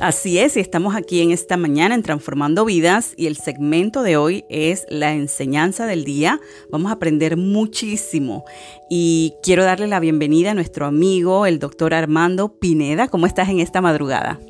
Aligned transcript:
Así 0.00 0.38
es, 0.38 0.56
y 0.56 0.60
estamos 0.60 0.96
aquí 0.96 1.20
en 1.20 1.30
esta 1.30 1.56
mañana 1.56 1.94
en 1.94 2.02
Transformando 2.02 2.64
Vidas 2.64 3.14
y 3.16 3.26
el 3.26 3.36
segmento 3.36 4.02
de 4.02 4.16
hoy 4.16 4.44
es 4.48 4.86
la 4.88 5.12
enseñanza 5.12 5.86
del 5.86 6.04
día. 6.04 6.40
Vamos 6.70 6.90
a 6.90 6.94
aprender 6.94 7.36
muchísimo 7.36 8.44
y 8.90 9.34
quiero 9.42 9.64
darle 9.64 9.86
la 9.86 10.00
bienvenida 10.00 10.52
a 10.52 10.54
nuestro 10.54 10.86
amigo, 10.86 11.46
el 11.46 11.58
doctor 11.58 11.94
Armando 11.94 12.58
Pineda. 12.58 13.08
¿Cómo 13.08 13.26
estás 13.26 13.48
en 13.48 13.60
esta 13.60 13.80
madrugada? 13.80 14.40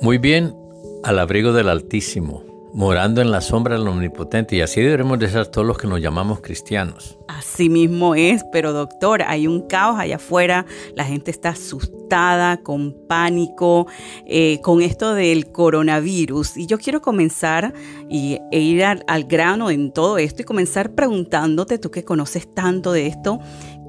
Muy 0.00 0.18
bien, 0.18 0.54
al 1.02 1.18
abrigo 1.18 1.52
del 1.52 1.68
Altísimo 1.68 2.51
morando 2.72 3.20
en 3.20 3.30
la 3.30 3.40
sombra 3.40 3.76
del 3.76 3.86
Omnipotente. 3.86 4.56
Y 4.56 4.60
así 4.60 4.80
debemos 4.80 5.18
de 5.18 5.28
ser 5.28 5.46
todos 5.46 5.66
los 5.66 5.78
que 5.78 5.86
nos 5.86 6.00
llamamos 6.00 6.40
cristianos. 6.40 7.18
Así 7.28 7.68
mismo 7.68 8.14
es, 8.14 8.44
pero 8.52 8.72
doctor, 8.72 9.22
hay 9.22 9.46
un 9.46 9.66
caos 9.66 9.98
allá 9.98 10.16
afuera, 10.16 10.66
la 10.94 11.04
gente 11.04 11.30
está 11.30 11.50
asustada, 11.50 12.58
con 12.58 12.94
pánico, 13.08 13.86
eh, 14.26 14.60
con 14.62 14.82
esto 14.82 15.14
del 15.14 15.50
coronavirus. 15.50 16.56
Y 16.56 16.66
yo 16.66 16.78
quiero 16.78 17.00
comenzar 17.00 17.72
y, 18.08 18.38
e 18.50 18.60
ir 18.60 18.84
al, 18.84 19.04
al 19.06 19.24
grano 19.24 19.70
en 19.70 19.92
todo 19.92 20.18
esto 20.18 20.42
y 20.42 20.44
comenzar 20.44 20.94
preguntándote, 20.94 21.78
tú 21.78 21.90
que 21.90 22.04
conoces 22.04 22.52
tanto 22.54 22.92
de 22.92 23.06
esto, 23.06 23.40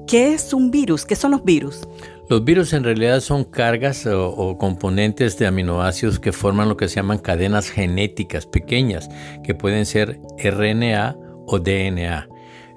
¿qué 0.06 0.34
es 0.34 0.52
un 0.52 0.70
virus? 0.70 1.04
¿Qué 1.04 1.16
son 1.16 1.32
los 1.32 1.44
virus? 1.44 1.86
Los 2.28 2.42
virus 2.42 2.72
en 2.72 2.84
realidad 2.84 3.20
son 3.20 3.44
cargas 3.44 4.06
o, 4.06 4.56
componentes 4.56 5.36
de 5.38 5.46
aminoácidos 5.46 6.18
que 6.18 6.32
forman 6.32 6.70
lo 6.70 6.76
que 6.76 6.88
se 6.88 6.96
llaman 6.96 7.18
cadenas 7.18 7.68
genéticas 7.68 8.46
pequeñas, 8.46 9.10
que 9.42 9.54
pueden 9.54 9.84
ser 9.84 10.18
RNA 10.42 11.16
o 11.46 11.58
DNA, 11.58 12.28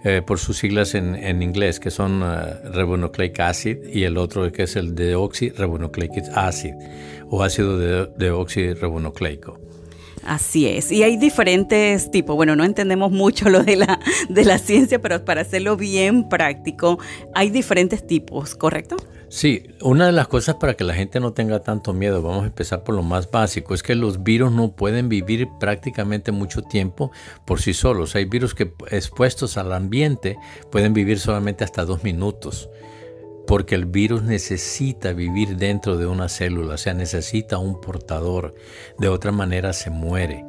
eh, 0.03 0.21
por 0.25 0.39
sus 0.39 0.57
siglas 0.57 0.95
en, 0.95 1.41
inglés, 1.41 1.79
que 1.79 1.91
son 1.91 2.23
uh, 2.23 2.71
ribonucleic 2.73 3.39
acid 3.39 3.77
y 3.91 4.03
el 4.03 4.17
otro 4.17 4.51
que 4.51 4.63
es 4.63 4.75
el 4.75 4.93
deoxyribonucleic 4.95 6.25
acid 6.35 6.73
o 7.29 7.41
ácido 7.41 7.77
de, 7.77 8.09
deoxirribonucleico. 8.17 9.61
Así 10.25 10.67
es. 10.67 10.91
Y 10.91 11.03
hay 11.03 11.15
diferentes 11.15 12.11
tipos. 12.11 12.35
Bueno, 12.35 12.57
no 12.57 12.65
entendemos 12.65 13.11
mucho 13.11 13.49
lo 13.49 13.63
de 13.63 13.77
la, 13.77 13.99
de 14.27 14.43
la 14.43 14.57
ciencia, 14.57 14.99
pero 15.01 15.23
para 15.23 15.41
hacerlo 15.41 15.77
bien 15.77 16.27
práctico, 16.27 16.99
hay 17.33 17.49
diferentes 17.49 18.05
tipos, 18.05 18.53
¿correcto? 18.53 18.97
Sí, 19.29 19.63
una 19.81 20.05
de 20.05 20.13
las 20.13 20.29
cosas 20.29 20.55
para 20.55 20.75
que 20.75 20.85
la 20.85 20.93
gente 20.93 21.19
no 21.19 21.33
tenga 21.33 21.59
tanto 21.59 21.93
miedo, 21.93 22.21
vamos 22.21 22.43
a 22.43 22.47
empezar 22.47 22.85
por 22.85 22.95
lo 22.95 23.03
más 23.03 23.29
básico, 23.29 23.73
es 23.73 23.83
que 23.83 23.93
los 23.93 24.23
virus 24.23 24.53
no 24.53 24.71
pueden 24.71 25.09
vivir 25.09 25.49
prácticamente 25.59 26.31
mucho 26.31 26.61
tiempo 26.61 27.11
por 27.45 27.59
sí 27.61 27.73
solos. 27.73 28.15
Hay 28.15 28.23
virus 28.23 28.55
que 28.55 28.73
expuestos 28.89 29.57
al 29.57 29.73
ambiente 29.73 30.37
pueden 30.71 30.93
vivir 30.93 31.19
solamente 31.19 31.65
hasta 31.65 31.83
dos 31.83 32.05
minutos, 32.05 32.69
porque 33.45 33.75
el 33.75 33.85
virus 33.85 34.23
necesita 34.23 35.11
vivir 35.11 35.57
dentro 35.57 35.97
de 35.97 36.05
una 36.05 36.29
célula, 36.29 36.75
o 36.75 36.77
sea, 36.77 36.93
necesita 36.93 37.57
un 37.57 37.81
portador, 37.81 38.55
de 38.97 39.09
otra 39.09 39.33
manera 39.33 39.73
se 39.73 39.89
muere. 39.89 40.46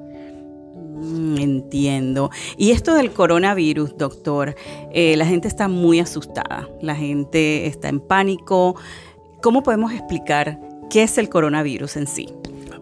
Mm, 1.01 1.39
entiendo. 1.39 2.31
Y 2.57 2.73
esto 2.73 2.95
del 2.95 3.13
coronavirus, 3.13 3.97
doctor, 3.97 4.57
eh, 4.93 5.17
la 5.17 5.27
gente 5.27 5.49
está 5.49 5.69
muy 5.69 6.01
asustada, 6.01 6.69
la 6.83 6.95
gente 6.95 7.67
está 7.67 7.89
en 7.89 8.01
pánico. 8.01 8.77
¿Cómo 9.43 9.63
podemos 9.63 9.93
explicar 9.93 10.59
qué 10.91 11.05
es 11.05 11.19
el 11.19 11.29
coronavirus 11.29 11.97
en 11.97 12.07
sí? 12.07 12.29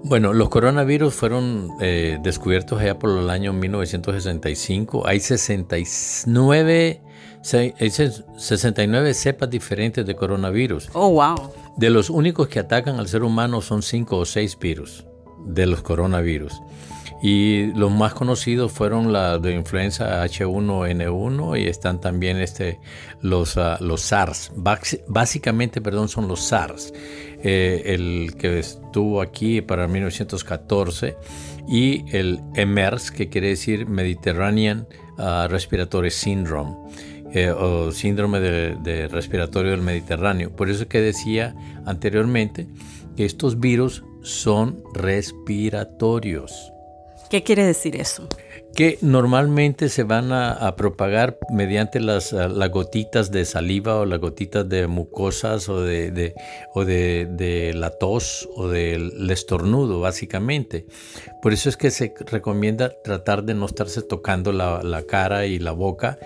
Bueno, 0.03 0.33
los 0.33 0.49
coronavirus 0.49 1.15
fueron 1.15 1.71
eh, 1.81 2.19
descubiertos 2.23 2.81
allá 2.81 2.99
por 2.99 3.11
el 3.11 3.29
año 3.29 3.53
1965. 3.53 5.07
Hay 5.07 5.21
69, 5.21 7.03
69 7.43 9.15
cepas 9.15 9.51
diferentes 9.51 10.07
de 10.07 10.15
coronavirus. 10.15 10.91
Oh, 10.93 11.11
wow. 11.11 11.51
De 11.77 11.91
los 11.91 12.09
únicos 12.09 12.49
que 12.49 12.61
atacan 12.61 13.01
al 13.01 13.09
ser 13.09 13.25
humano 13.25 13.61
son 13.61 13.83
5 13.83 14.17
o 14.17 14.25
6 14.25 14.59
virus 14.61 15.05
de 15.45 15.67
los 15.67 15.83
coronavirus. 15.83 16.63
Y 17.23 17.73
los 17.73 17.91
más 17.91 18.13
conocidos 18.15 18.73
fueron 18.73 19.13
la 19.13 19.39
de 19.39 19.55
influenza 19.55 20.25
H1N1 20.25 21.61
y 21.61 21.67
están 21.67 22.01
también 22.01 22.37
este, 22.37 22.79
los, 23.23 23.57
ah, 23.57 23.79
los 23.81 24.03
SARS. 24.03 24.53
Básicamente, 25.09 25.81
perdón, 25.81 26.09
son 26.09 26.29
los 26.29 26.41
SARS. 26.41 26.93
Eh, 27.43 27.83
el 27.95 28.35
que 28.37 28.59
estuvo 28.59 29.21
aquí 29.21 29.61
para 29.61 29.87
1914 29.87 31.17
y 31.69 32.05
el 32.17 32.41
MERS, 32.55 33.11
que 33.11 33.29
quiere 33.29 33.49
decir 33.49 33.87
Mediterranean 33.87 34.87
uh, 35.19 35.49
Respiratory 35.49 36.11
Syndrome. 36.11 36.77
Eh, 37.33 37.51
o 37.51 37.91
síndrome 37.91 38.41
de, 38.41 38.77
de, 38.77 39.09
respiratorio 39.09 39.73
del 39.73 39.83
Mediterráneo. 39.83 40.55
Por 40.55 40.71
eso 40.71 40.89
que 40.89 41.01
decía 41.01 41.55
anteriormente 41.85 42.69
que 43.17 43.27
estos 43.27 43.59
virus 43.59 44.05
son 44.23 44.83
respiratorios. 44.95 46.73
¿Qué 47.31 47.43
quiere 47.43 47.65
decir 47.65 47.97
eso? 47.97 48.29
Que 48.75 48.99
normalmente 49.01 49.89
se 49.89 50.05
van 50.05 50.33
a, 50.33 50.77
propagar 50.77 51.39
mediante 51.51 51.99
las, 51.99 52.33
gotitas 52.71 53.31
de 53.33 53.45
saliva 53.45 53.97
o 53.97 54.05
las 54.05 54.21
gotitas 54.21 54.69
de 54.69 54.87
mucosas 54.87 55.69
o 55.69 55.81
de, 55.81 56.35
o 56.75 56.85
de, 56.85 57.73
la 57.75 57.91
tos 57.91 58.49
o 58.55 58.69
del 58.69 59.31
estornudo, 59.31 60.01
básicamente. 60.01 60.87
Por 61.43 61.53
eso 61.53 61.69
es 61.69 61.77
que 61.77 61.91
se 61.91 62.15
recomienda 62.27 62.93
tratar 63.03 63.45
de 63.45 63.55
no 63.55 63.67
estarse 63.67 64.03
tocando 64.03 64.53
la, 64.53 64.83
la 64.83 65.03
cara 65.03 65.47
y 65.47 65.59
la 65.59 65.73
boca 65.73 66.19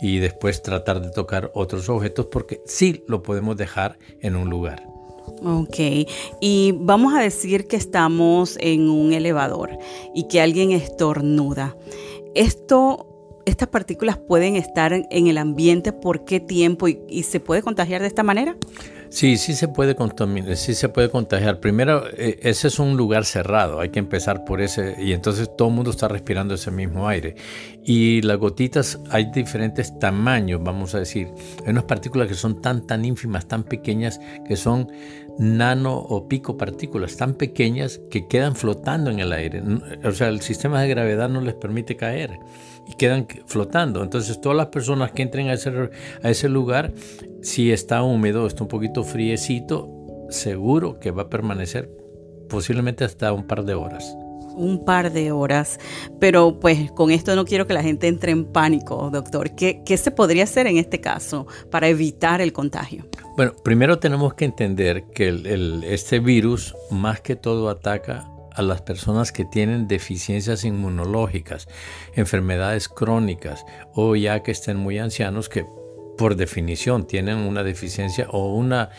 y 0.00 0.18
después 0.18 0.62
tratar 0.62 1.02
de 1.02 1.10
tocar 1.10 1.50
otros 1.54 1.88
objetos 1.88 2.26
porque 2.32 2.60
sí 2.66 3.04
lo 3.06 3.22
podemos 3.22 3.56
dejar 3.56 3.98
en 4.20 4.34
un 4.34 4.48
lugar. 4.48 4.97
Ok, 5.44 5.78
y 6.40 6.74
vamos 6.76 7.14
a 7.14 7.20
decir 7.20 7.66
que 7.66 7.76
estamos 7.76 8.56
en 8.60 8.88
un 8.88 9.12
elevador 9.12 9.70
y 10.14 10.28
que 10.28 10.40
alguien 10.40 10.72
estornuda. 10.72 11.76
Esto, 12.34 13.06
estas 13.46 13.68
partículas 13.68 14.18
pueden 14.18 14.56
estar 14.56 14.92
en 14.92 15.26
el 15.26 15.38
ambiente 15.38 15.92
por 15.92 16.24
qué 16.24 16.40
tiempo 16.40 16.88
y, 16.88 17.22
se 17.22 17.40
puede 17.40 17.62
contagiar 17.62 18.00
de 18.00 18.08
esta 18.08 18.22
manera? 18.22 18.56
Sí, 19.10 19.38
sí 19.38 19.54
se 19.54 19.68
puede 19.68 19.94
contaminar, 19.94 20.56
sí 20.56 20.74
se 20.74 20.88
puede 20.88 21.10
contagiar. 21.10 21.60
Primero, 21.60 22.04
eh, 22.12 22.38
ese 22.42 22.68
es 22.68 22.78
un 22.78 22.96
lugar 22.96 23.24
cerrado, 23.24 23.80
hay 23.80 23.88
que 23.88 23.98
empezar 23.98 24.44
por 24.44 24.60
ese, 24.60 24.96
y 24.98 25.12
entonces 25.12 25.50
todo 25.56 25.68
el 25.68 25.74
mundo 25.74 25.90
está 25.90 26.08
respirando 26.08 26.54
ese 26.54 26.70
mismo 26.70 27.08
aire. 27.08 27.34
Y 27.84 28.20
las 28.22 28.36
gotitas 28.36 28.98
hay 29.10 29.30
diferentes 29.32 29.98
tamaños, 29.98 30.62
vamos 30.62 30.94
a 30.94 30.98
decir. 30.98 31.28
Hay 31.64 31.70
unas 31.70 31.84
partículas 31.84 32.28
que 32.28 32.34
son 32.34 32.60
tan, 32.60 32.86
tan 32.86 33.04
ínfimas, 33.04 33.48
tan 33.48 33.64
pequeñas, 33.64 34.20
que 34.46 34.56
son 34.56 34.90
nano 35.38 35.96
o 35.96 36.28
pico 36.28 36.56
partículas 36.56 37.16
tan 37.16 37.34
pequeñas 37.34 38.00
que 38.10 38.26
quedan 38.26 38.56
flotando 38.56 39.10
en 39.10 39.20
el 39.20 39.32
aire. 39.32 39.62
O 40.04 40.12
sea, 40.12 40.28
el 40.28 40.42
sistema 40.42 40.82
de 40.82 40.88
gravedad 40.88 41.28
no 41.28 41.40
les 41.40 41.54
permite 41.54 41.96
caer 41.96 42.38
y 42.88 42.94
quedan 42.94 43.26
flotando. 43.46 44.02
Entonces, 44.02 44.40
todas 44.40 44.56
las 44.56 44.68
personas 44.68 45.12
que 45.12 45.22
entren 45.22 45.48
a 45.48 45.54
ese, 45.54 45.90
a 46.22 46.30
ese 46.30 46.48
lugar, 46.48 46.92
si 47.42 47.70
está 47.70 48.02
húmedo, 48.02 48.46
está 48.46 48.62
un 48.64 48.68
poquito 48.68 49.04
friecito, 49.04 49.90
seguro 50.30 50.98
que 50.98 51.10
va 51.10 51.22
a 51.22 51.28
permanecer 51.28 51.90
posiblemente 52.48 53.04
hasta 53.04 53.32
un 53.32 53.46
par 53.46 53.64
de 53.64 53.74
horas 53.74 54.16
un 54.58 54.84
par 54.84 55.12
de 55.12 55.30
horas, 55.30 55.78
pero 56.18 56.58
pues 56.58 56.90
con 56.90 57.10
esto 57.10 57.34
no 57.36 57.44
quiero 57.44 57.66
que 57.66 57.74
la 57.74 57.82
gente 57.82 58.08
entre 58.08 58.32
en 58.32 58.44
pánico, 58.44 59.08
doctor. 59.10 59.54
¿Qué, 59.54 59.82
qué 59.86 59.96
se 59.96 60.10
podría 60.10 60.44
hacer 60.44 60.66
en 60.66 60.76
este 60.78 61.00
caso 61.00 61.46
para 61.70 61.88
evitar 61.88 62.40
el 62.40 62.52
contagio? 62.52 63.06
Bueno, 63.36 63.52
primero 63.62 64.00
tenemos 64.00 64.34
que 64.34 64.44
entender 64.44 65.04
que 65.14 65.28
el, 65.28 65.84
este 65.84 66.18
virus 66.18 66.74
más 66.90 67.20
que 67.20 67.36
todo 67.36 67.70
ataca 67.70 68.28
a 68.58 68.62
las 68.62 68.82
personas 68.82 69.30
que 69.30 69.44
tienen 69.44 69.86
deficiencias 69.86 70.64
inmunológicas, 70.64 71.68
enfermedades 72.14 72.88
crónicas 72.88 73.64
o 73.94 74.16
ya 74.16 74.42
que 74.42 74.50
estén 74.50 74.76
muy 74.76 74.98
ancianos 74.98 75.48
que 75.48 75.64
por 76.16 76.34
definición 76.34 77.06
tienen 77.06 77.38
una 77.38 77.62
deficiencia 77.62 78.26
o, 78.30 78.52
una, 78.52 78.90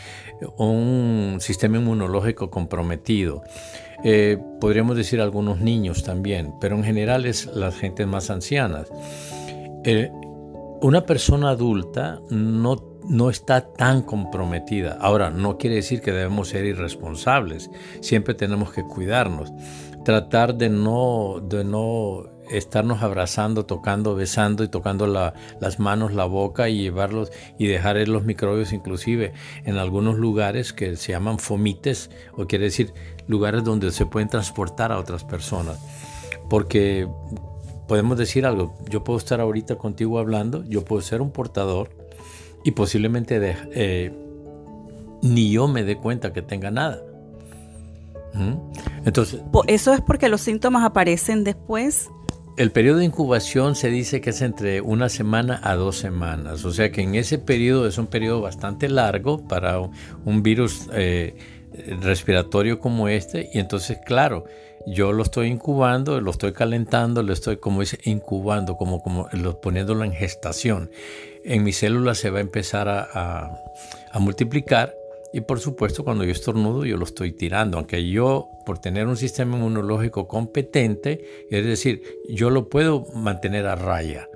un 0.58 1.40
sistema 1.42 1.78
inmunológico 1.78 2.50
comprometido. 2.50 3.44
Eh, 4.06 4.38
podríamos 4.62 4.96
decir 4.96 5.20
algunos 5.20 5.60
niños 5.60 6.06
también, 6.06 6.54
pero 6.62 6.78
en 6.78 6.86
general 6.86 7.26
es 7.26 7.46
las 7.48 7.76
gentes 7.76 8.08
más 8.08 8.30
ancianas. 8.30 8.88
Eh, 9.84 10.10
una 10.82 11.06
persona 11.06 11.50
adulta 11.50 12.22
no 12.30 12.78
no 13.10 13.30
está 13.30 13.62
tan 13.74 14.04
comprometida. 14.04 14.98
Ahora, 15.02 15.32
no 15.32 15.58
quiere 15.58 15.78
decir 15.78 16.02
que 16.02 16.12
debemos 16.12 16.50
ser 16.50 16.66
irresponsables. 16.66 17.70
Siempre 18.02 18.36
tenemos 18.36 18.72
que 18.72 18.84
cuidarnos. 18.84 19.52
Tratar 20.06 20.56
de 20.56 20.70
no, 20.70 21.42
de 21.42 21.64
no 21.66 22.30
estarnos 22.52 23.02
abrazando, 23.02 23.66
tocando, 23.66 24.16
besando 24.16 24.64
y 24.64 24.68
tocando 24.68 25.08
las 25.08 25.80
manos, 25.80 26.14
la 26.14 26.26
boca 26.26 26.70
y 26.70 26.82
llevarlos 26.82 27.32
y 27.58 27.68
dejar 27.68 27.96
los 28.08 28.26
microbios 28.26 28.74
inclusive 28.74 29.34
en 29.66 29.78
algunos 29.78 30.18
lugares 30.18 30.74
que 30.74 30.96
se 30.96 31.12
llaman 31.12 31.40
fomites 31.40 32.10
o 32.34 32.48
quiere 32.48 32.66
decir 32.66 32.94
lugares 33.28 33.64
donde 33.64 33.92
se 33.92 34.06
pueden 34.06 34.30
transportar 34.30 34.92
a 34.92 35.00
otras 35.00 35.24
personas. 35.24 35.80
Porque 36.50 37.08
podemos 37.88 38.18
decir 38.18 38.46
algo, 38.46 38.76
yo 38.88 39.04
puedo 39.04 39.20
estar 39.20 39.42
ahorita 39.42 39.78
contigo 39.78 40.20
hablando, 40.20 40.64
yo 40.66 40.86
puedo 40.86 41.02
ser 41.02 41.22
un 41.22 41.32
portador 41.32 41.99
y 42.64 42.72
posiblemente 42.72 43.56
eh, 43.74 44.12
ni 45.22 45.52
yo 45.52 45.68
me 45.68 45.84
dé 45.84 45.98
cuenta 45.98 46.34
que 46.34 46.42
tenga 46.42 46.72
nada. 46.72 47.02
¿Mm? 48.34 48.54
Entonces, 49.06 49.42
¿Eso 49.68 49.94
es 49.94 50.02
porque 50.02 50.30
los 50.30 50.42
síntomas 50.42 50.84
aparecen 50.84 51.44
después? 51.44 52.10
El 52.58 52.72
periodo 52.72 52.98
de 52.98 53.06
incubación 53.06 53.76
se 53.76 53.90
dice 53.90 54.20
que 54.22 54.32
es 54.32 54.42
entre 54.42 54.82
una 54.82 55.08
semana 55.08 55.62
a 55.64 55.76
dos 55.76 55.98
semanas, 55.98 56.66
o 56.66 56.74
sea 56.74 56.92
que 56.92 57.02
en 57.02 57.16
ese 57.16 57.38
periodo 57.38 57.88
es 57.88 57.98
un 57.98 58.08
periodo 58.08 58.42
bastante 58.42 58.90
largo 58.90 59.48
para 59.48 59.80
un 59.80 60.44
virus 60.44 60.90
eh, 60.94 61.38
respiratorio 62.02 62.80
como 62.80 63.08
este 63.08 63.50
y 63.54 63.60
entonces 63.60 64.00
claro, 64.06 64.44
yo 64.86 65.12
lo 65.14 65.24
estoy 65.24 65.48
incubando, 65.48 66.20
lo 66.22 66.32
estoy 66.32 66.54
calentando, 66.54 67.24
lo 67.24 67.34
estoy 67.34 67.58
como 67.58 67.82
dice 67.82 68.00
incubando, 68.04 68.78
como, 68.78 69.02
como 69.02 69.30
poniéndolo 69.62 70.04
en 70.04 70.14
gestación. 70.14 70.90
En 71.44 71.64
mi 71.64 71.72
célula 71.72 72.16
se 72.16 72.30
va 72.30 72.40
a 72.40 72.42
empezar 72.42 72.88
a, 72.90 73.58
a 74.12 74.20
multiplicar 74.20 74.94
y 75.32 75.42
por 75.42 75.60
supuesto, 75.60 76.04
cuando 76.04 76.24
yo 76.24 76.32
estornudo, 76.32 76.86
yo 76.86 76.98
lo 76.98 77.06
estoy 77.06 77.32
tirando, 77.32 77.78
aunque 77.78 78.10
yo, 78.10 78.50
por 78.66 78.80
tener 78.80 79.08
un 79.08 79.18
sistema 79.18 79.58
inmunológico 79.58 80.28
competente, 80.28 81.46
es 81.52 81.66
decir, 81.66 82.02
yo 82.28 82.50
lo 82.50 82.70
puedo 82.70 83.06
mantener 83.14 83.68
a 83.68 83.76
raya. 83.76 84.28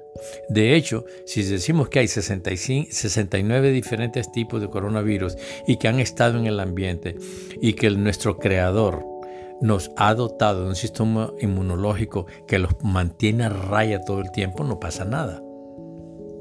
De 0.49 0.75
hecho, 0.75 1.05
si 1.25 1.41
decimos 1.43 1.89
que 1.89 1.99
hay 1.99 2.07
65, 2.07 2.89
69 2.91 3.71
diferentes 3.71 4.31
tipos 4.31 4.61
de 4.61 4.69
coronavirus 4.69 5.35
y 5.67 5.77
que 5.77 5.87
han 5.87 5.99
estado 5.99 6.37
en 6.37 6.45
el 6.45 6.59
ambiente 6.59 7.15
y 7.59 7.73
que 7.73 7.89
nuestro 7.89 8.37
creador 8.37 9.03
nos 9.63 9.91
ha 9.95 10.13
dotado 10.13 10.63
de 10.63 10.69
un 10.69 10.75
sistema 10.75 11.31
inmunológico 11.39 12.27
que 12.47 12.59
los 12.59 12.71
mantiene 12.83 13.45
a 13.45 13.49
raya 13.49 14.01
todo 14.01 14.19
el 14.19 14.29
tiempo, 14.31 14.65
no 14.65 14.79
pasa 14.79 15.05
nada. 15.05 15.41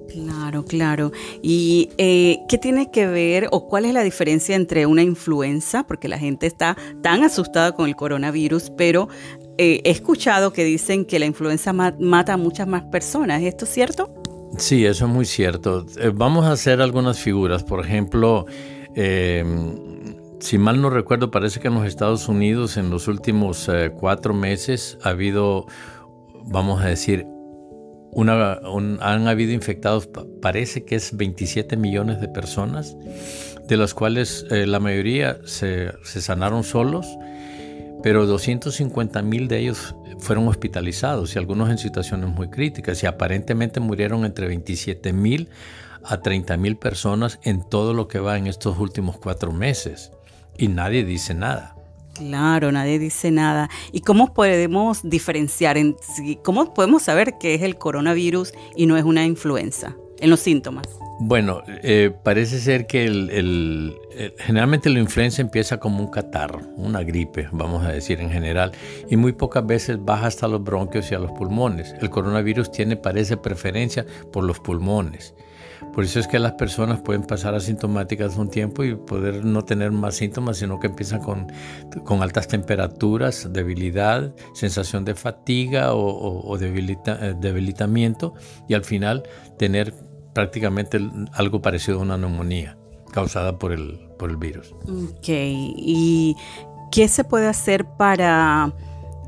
Claro, 0.09 0.65
claro. 0.65 1.13
¿Y 1.41 1.91
eh, 1.97 2.41
qué 2.49 2.59
tiene 2.59 2.91
que 2.91 3.07
ver 3.07 3.49
o 3.53 3.69
cuál 3.69 3.85
es 3.85 3.95
la 3.95 4.03
diferencia 4.03 4.57
entre 4.57 4.87
una 4.87 5.03
influenza? 5.03 5.87
Porque 5.87 6.09
la 6.09 6.19
gente 6.19 6.47
está 6.47 6.77
tan 7.01 7.23
asustada 7.23 7.73
con 7.73 7.89
el 7.89 7.95
coronavirus, 7.95 8.73
pero 8.77 9.09
eh, 9.57 9.81
he 9.85 9.91
escuchado 9.91 10.53
que 10.53 10.65
dicen 10.65 11.05
que 11.07 11.21
la 11.21 11.27
influenza 11.27 11.73
mata 11.73 12.35
a 12.35 12.37
muchas 12.37 12.67
más 12.67 12.83
personas. 12.83 13.41
¿Es 13.41 13.49
esto 13.49 13.67
cierto? 13.67 14.13
Sí, 14.59 14.85
eso 14.85 15.07
es 15.07 15.11
muy 15.11 15.25
cierto. 15.25 15.87
Eh, 15.97 16.11
vamos 16.13 16.45
a 16.45 16.53
hacer 16.53 16.83
algunas 16.83 17.21
figuras. 17.21 17.63
Por 17.63 17.87
ejemplo, 17.87 18.47
si 20.43 20.59
mal 20.59 20.83
no 20.83 20.91
recuerdo, 20.91 21.31
parece 21.31 21.61
que 21.61 21.69
en 21.69 21.75
los 21.75 21.87
Estados 21.87 22.29
Unidos 22.29 22.77
en 22.77 22.91
los 22.91 23.07
últimos 23.07 23.71
cuatro 23.99 24.35
meses 24.35 24.99
ha 25.03 25.11
habido, 25.11 25.67
vamos 26.45 26.83
a 26.83 26.87
decir, 26.87 27.25
han 28.21 29.29
habido 29.29 29.53
infectados, 29.53 30.09
parece 30.43 30.85
que 30.85 30.97
es 30.97 31.17
27 31.17 31.77
millones 31.77 32.21
de 32.21 32.29
personas, 32.29 32.97
de 33.69 33.77
las 33.77 33.95
cuales 33.95 34.45
eh, 34.51 34.67
la 34.67 34.81
mayoría 34.81 35.39
se, 35.45 35.93
sanaron 36.03 36.65
solos, 36.65 37.07
pero 38.03 38.27
250 38.27 39.23
mil 39.23 39.47
de 39.47 39.61
ellos 39.61 39.95
fueron 40.19 40.49
hospitalizados 40.49 41.37
y 41.37 41.39
algunos 41.39 41.71
en 41.71 41.79
situaciones 41.79 42.29
muy 42.29 42.51
críticas 42.51 43.01
y 43.05 43.07
aparentemente 43.07 43.79
murieron 43.79 44.25
entre 44.25 44.49
27 44.49 45.13
mil 45.13 45.49
a 46.03 46.21
30 46.21 46.57
mil 46.57 46.77
personas 46.77 47.39
en 47.45 47.63
todo 47.69 47.95
lo 47.95 48.09
que 48.09 48.19
va 48.19 48.37
en 48.37 48.49
estos 48.49 48.77
últimos 48.79 49.19
cuatro 49.19 49.53
meses 49.53 50.11
y 50.57 50.69
nadie 50.69 51.05
dice 51.05 51.35
nada. 51.35 51.77
Claro, 52.15 52.71
nadie 52.73 52.99
dice 52.99 53.31
nada. 53.31 53.71
¿Y 53.91 54.01
cómo 54.01 54.35
podemos 54.35 55.01
diferenciar, 55.03 55.79
en, 55.79 55.97
cómo 56.43 56.75
podemos 56.75 57.03
saber 57.03 57.39
que 57.39 57.55
es 57.55 57.63
el 57.63 57.77
coronavirus 57.77 58.53
y 58.77 58.87
no 58.87 58.97
es 58.97 59.05
una 59.05 59.25
influenza 59.25 59.97
en 60.19 60.31
los 60.31 60.41
síntomas? 60.41 60.87
Bueno, 61.21 61.63
eh, 61.67 62.11
parece 62.25 62.59
ser 62.59 62.87
que 62.87 63.05
el, 63.05 63.97
generalmente 64.39 64.91
la 64.91 64.99
influenza 64.99 65.41
empieza 65.41 65.79
como 65.79 66.01
un 66.01 66.11
catarro, 66.11 66.61
una 66.77 67.03
gripe, 67.03 67.49
vamos 67.53 67.85
a 67.85 67.93
decir 67.93 68.21
en 68.21 68.31
general, 68.31 68.73
y 69.09 69.17
muy 69.17 69.33
pocas 69.33 69.65
veces 69.65 70.05
baja 70.05 70.27
hasta 70.27 70.49
los 70.49 70.65
bronquios 70.65 71.11
y 71.13 71.15
a 71.15 71.19
los 71.19 71.31
pulmones. 71.33 71.95
El 72.01 72.11
coronavirus 72.11 72.73
tiene, 72.73 72.97
parece, 72.97 73.37
preferencia 73.37 74.05
por 74.33 74.45
los 74.45 74.59
pulmones. 74.59 75.35
Por 75.93 76.05
eso 76.05 76.21
es 76.21 76.27
que 76.27 76.39
las 76.39 76.53
personas 76.53 77.01
pueden 77.01 77.23
pasar 77.23 77.55
asintomáticas 77.55 78.37
un 78.37 78.49
tiempo 78.49 78.83
y 78.83 78.95
poder 78.95 79.45
no 79.45 79.63
tener 79.63 79.93
más 79.93 80.17
síntomas, 80.17 80.57
sino 80.57 80.81
que 80.81 80.87
empiezan 80.87 81.21
con, 81.21 81.53
con 82.05 82.23
altas 82.23 82.49
temperaturas, 82.49 83.53
debilidad, 83.53 84.35
sensación 84.55 85.05
de 85.05 85.15
fatiga 85.15 85.93
o, 85.93 86.57
eh, 86.59 87.35
debilitamiento 87.39 88.35
y 88.69 88.75
al 88.75 88.85
final 88.85 89.23
tener 89.59 89.95
prácticamente 90.33 90.99
algo 91.33 91.61
parecido 91.61 91.99
a 91.99 92.03
una 92.03 92.17
neumonía 92.17 92.79
causada 93.13 93.59
por 93.59 93.73
el, 93.73 94.09
por 94.19 94.31
el 94.31 94.39
virus. 94.39 94.75
Ok, 94.89 95.29
¿y 95.29 96.35
qué 96.91 97.09
se 97.09 97.25
puede 97.25 97.49
hacer 97.49 97.85
para 97.85 98.73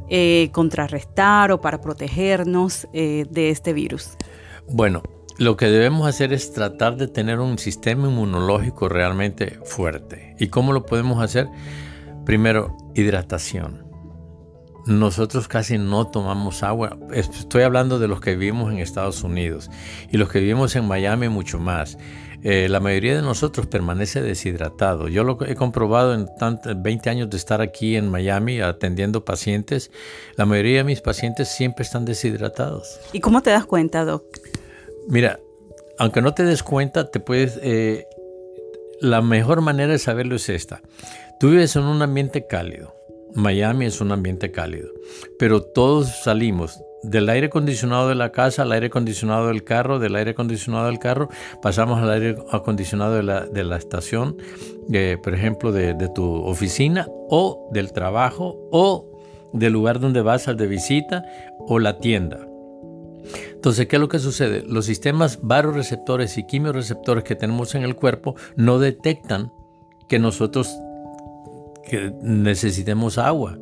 eh, 0.09 0.51
contrarrestar 0.53 1.53
o 1.53 1.61
para 1.61 1.81
protegernos 1.81 2.89
eh, 2.93 3.27
de 3.31 3.51
este 3.51 3.73
virus? 3.73 4.17
Bueno, 4.69 5.03
lo 5.39 5.57
que 5.57 5.67
debemos 5.67 6.07
hacer 6.07 6.33
es 6.33 6.53
tratar 6.53 6.97
de 6.97 7.09
tener 7.09 7.41
un 7.41 7.59
sistema 7.59 8.09
inmunológico 8.09 8.89
realmente 8.89 9.59
fuerte. 9.65 10.37
¿Y 10.39 10.49
cómo 10.49 10.73
lo 10.73 10.87
podemos 10.87 11.23
hacer? 11.23 11.49
Primero, 12.25 12.77
hidratación. 12.95 13.85
Nosotros 14.87 15.49
casi 15.49 15.79
no 15.79 16.07
tomamos 16.07 16.63
agua. 16.63 16.99
Estoy 17.13 17.63
hablando 17.63 17.99
de 17.99 18.07
los 18.07 18.21
que 18.21 18.37
vivimos 18.37 18.71
en 18.71 18.79
Estados 18.79 19.23
Unidos 19.23 19.71
y 20.11 20.19
los 20.19 20.29
que 20.29 20.41
vivimos 20.41 20.77
en 20.77 20.87
Miami 20.87 21.29
mucho 21.29 21.59
más. 21.59 21.97
Eh, 22.43 22.69
la 22.69 22.79
mayoría 22.79 23.17
de 23.17 23.23
nosotros 23.23 23.67
permanece 23.67 24.21
deshidratado. 24.21 25.09
Yo 25.09 25.25
lo 25.25 25.39
he 25.47 25.55
comprobado 25.55 26.13
en 26.13 26.29
20 26.83 27.09
años 27.09 27.31
de 27.31 27.39
estar 27.39 27.63
aquí 27.63 27.97
en 27.97 28.11
Miami 28.11 28.61
atendiendo 28.61 29.25
pacientes. 29.25 29.91
La 30.37 30.45
mayoría 30.45 30.79
de 30.79 30.85
mis 30.85 31.01
pacientes 31.01 31.49
siempre 31.49 31.85
están 31.85 32.05
deshidratados. 32.05 33.01
¿Y 33.15 33.21
cómo 33.21 33.41
te 33.41 33.49
das 33.49 33.65
cuenta, 33.65 34.05
Doc? 34.05 34.25
Mira, 35.09 35.41
aunque 35.99 36.23
no 36.23 36.35
te 36.35 36.45
des 36.45 36.63
cuenta, 36.63 37.11
te 37.11 37.21
puedes. 37.21 37.59
Eh, 37.63 38.07
la 39.01 39.23
mejor 39.23 39.61
manera 39.61 39.93
de 39.93 39.99
saberlo 39.99 40.37
es 40.37 40.49
esta. 40.49 40.81
Tú 41.39 41.51
vives 41.51 41.77
en 41.77 41.85
un 41.85 42.03
ambiente 42.03 42.47
cálido. 42.47 42.95
Miami 43.35 43.87
es 43.87 44.01
un 44.01 44.13
ambiente 44.13 44.51
cálido. 44.51 44.89
Pero 45.39 45.63
todos 45.63 46.23
salimos 46.23 46.81
del 47.03 47.29
aire 47.29 47.49
acondicionado 47.49 48.09
de 48.09 48.15
la 48.15 48.33
casa 48.33 48.63
al 48.63 48.73
aire 48.73 48.87
acondicionado 48.87 49.49
del 49.49 49.65
carro, 49.65 49.99
del 49.99 50.17
aire 50.17 50.31
acondicionado 50.31 50.87
del 50.87 50.99
carro, 50.99 51.29
pasamos 51.61 52.01
al 52.01 52.11
aire 52.11 52.37
acondicionado 52.51 53.15
de 53.15 53.65
la, 53.65 53.77
estación, 53.77 54.39
eh, 54.93 55.19
por 55.23 55.35
ejemplo, 55.35 55.71
de, 55.71 55.95
de, 55.95 56.09
tu 56.09 56.25
oficina 56.25 57.07
o 57.29 57.69
del 57.73 57.93
trabajo 57.93 58.69
o 58.73 59.11
del 59.53 59.73
lugar 59.73 60.01
donde 60.01 60.23
vas 60.23 60.49
al 60.49 60.57
de 60.57 60.67
visita 60.67 61.25
o 61.69 61.79
la 61.79 61.99
tienda. 61.99 62.47
Entonces, 63.65 63.87
¿qué 63.87 63.97
es 63.97 64.01
lo 64.01 64.11
que 64.11 64.19
sucede? 64.19 64.63
Los 64.69 64.85
sistemas 64.85 65.39
baroreceptores 65.41 66.37
y 66.37 66.45
quimioreceptores 66.45 67.25
que 67.25 67.35
tenemos 67.35 67.75
en 67.75 67.83
el 67.83 67.97
cuerpo 67.97 68.35
no 68.57 68.79
detectan 68.79 69.51
que 70.07 70.19
nosotros 70.19 70.79
necesitemos 72.21 73.17
agua. 73.17 73.59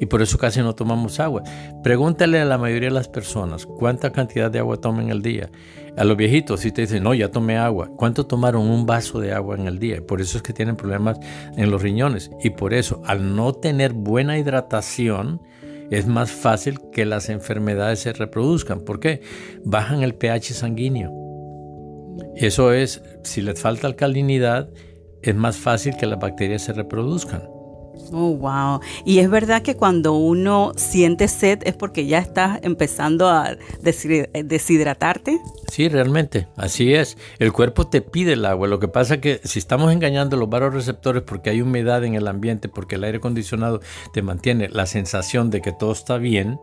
Y 0.00 0.06
por 0.06 0.20
eso 0.20 0.36
casi 0.36 0.58
no 0.62 0.74
tomamos 0.74 1.20
agua. 1.20 1.44
Pregúntale 1.84 2.40
a 2.40 2.44
la 2.44 2.58
mayoría 2.58 2.88
de 2.88 2.94
las 2.96 3.06
personas 3.06 3.66
cuánta 3.66 4.10
cantidad 4.10 4.50
de 4.50 4.58
agua 4.58 4.78
toman 4.78 5.10
el 5.10 5.22
día. 5.22 5.48
A 5.96 6.02
los 6.02 6.16
viejitos, 6.16 6.58
si 6.58 6.72
te 6.72 6.80
dicen, 6.80 7.04
no, 7.04 7.14
ya 7.14 7.30
tomé 7.30 7.56
agua. 7.56 7.88
¿Cuánto 7.96 8.26
tomaron 8.26 8.68
un 8.68 8.84
vaso 8.84 9.20
de 9.20 9.32
agua 9.32 9.54
en 9.54 9.68
el 9.68 9.78
día? 9.78 10.04
por 10.04 10.20
eso 10.20 10.38
es 10.38 10.42
que 10.42 10.52
tienen 10.52 10.74
problemas 10.74 11.20
en 11.56 11.70
los 11.70 11.80
riñones. 11.80 12.32
Y 12.42 12.50
por 12.50 12.74
eso, 12.74 13.00
al 13.06 13.36
no 13.36 13.52
tener 13.52 13.92
buena 13.92 14.38
hidratación, 14.38 15.40
es 15.90 16.06
más 16.06 16.30
fácil 16.30 16.78
que 16.92 17.04
las 17.04 17.28
enfermedades 17.28 18.00
se 18.00 18.12
reproduzcan. 18.12 18.80
¿Por 18.80 19.00
qué? 19.00 19.20
Bajan 19.64 20.02
el 20.02 20.14
pH 20.14 20.54
sanguíneo. 20.54 21.12
Eso 22.36 22.72
es, 22.72 23.02
si 23.22 23.42
les 23.42 23.60
falta 23.60 23.86
alcalinidad, 23.86 24.70
es 25.22 25.34
más 25.34 25.56
fácil 25.56 25.96
que 25.96 26.06
las 26.06 26.18
bacterias 26.18 26.62
se 26.62 26.72
reproduzcan. 26.72 27.59
Oh, 28.12 28.34
wow. 28.36 28.80
Y 29.04 29.18
es 29.18 29.30
verdad 29.30 29.62
que 29.62 29.76
cuando 29.76 30.14
uno 30.14 30.72
siente 30.76 31.28
sed 31.28 31.60
es 31.64 31.74
porque 31.74 32.06
ya 32.06 32.18
estás 32.18 32.58
empezando 32.62 33.28
a 33.28 33.56
deshidratarte. 33.82 35.40
Sí, 35.70 35.88
realmente, 35.88 36.48
así 36.56 36.94
es. 36.94 37.16
El 37.38 37.52
cuerpo 37.52 37.86
te 37.86 38.00
pide 38.00 38.32
el 38.32 38.44
agua. 38.44 38.66
Lo 38.66 38.80
que 38.80 38.88
pasa 38.88 39.14
es 39.14 39.20
que 39.20 39.40
si 39.44 39.58
estamos 39.58 39.92
engañando 39.92 40.36
los 40.36 40.50
receptores 40.74 41.22
porque 41.22 41.50
hay 41.50 41.62
humedad 41.62 42.04
en 42.04 42.14
el 42.14 42.26
ambiente, 42.26 42.68
porque 42.68 42.96
el 42.96 43.04
aire 43.04 43.18
acondicionado 43.18 43.80
te 44.12 44.22
mantiene 44.22 44.68
la 44.68 44.86
sensación 44.86 45.50
de 45.50 45.60
que 45.60 45.72
todo 45.72 45.92
está 45.92 46.18
bien, 46.18 46.58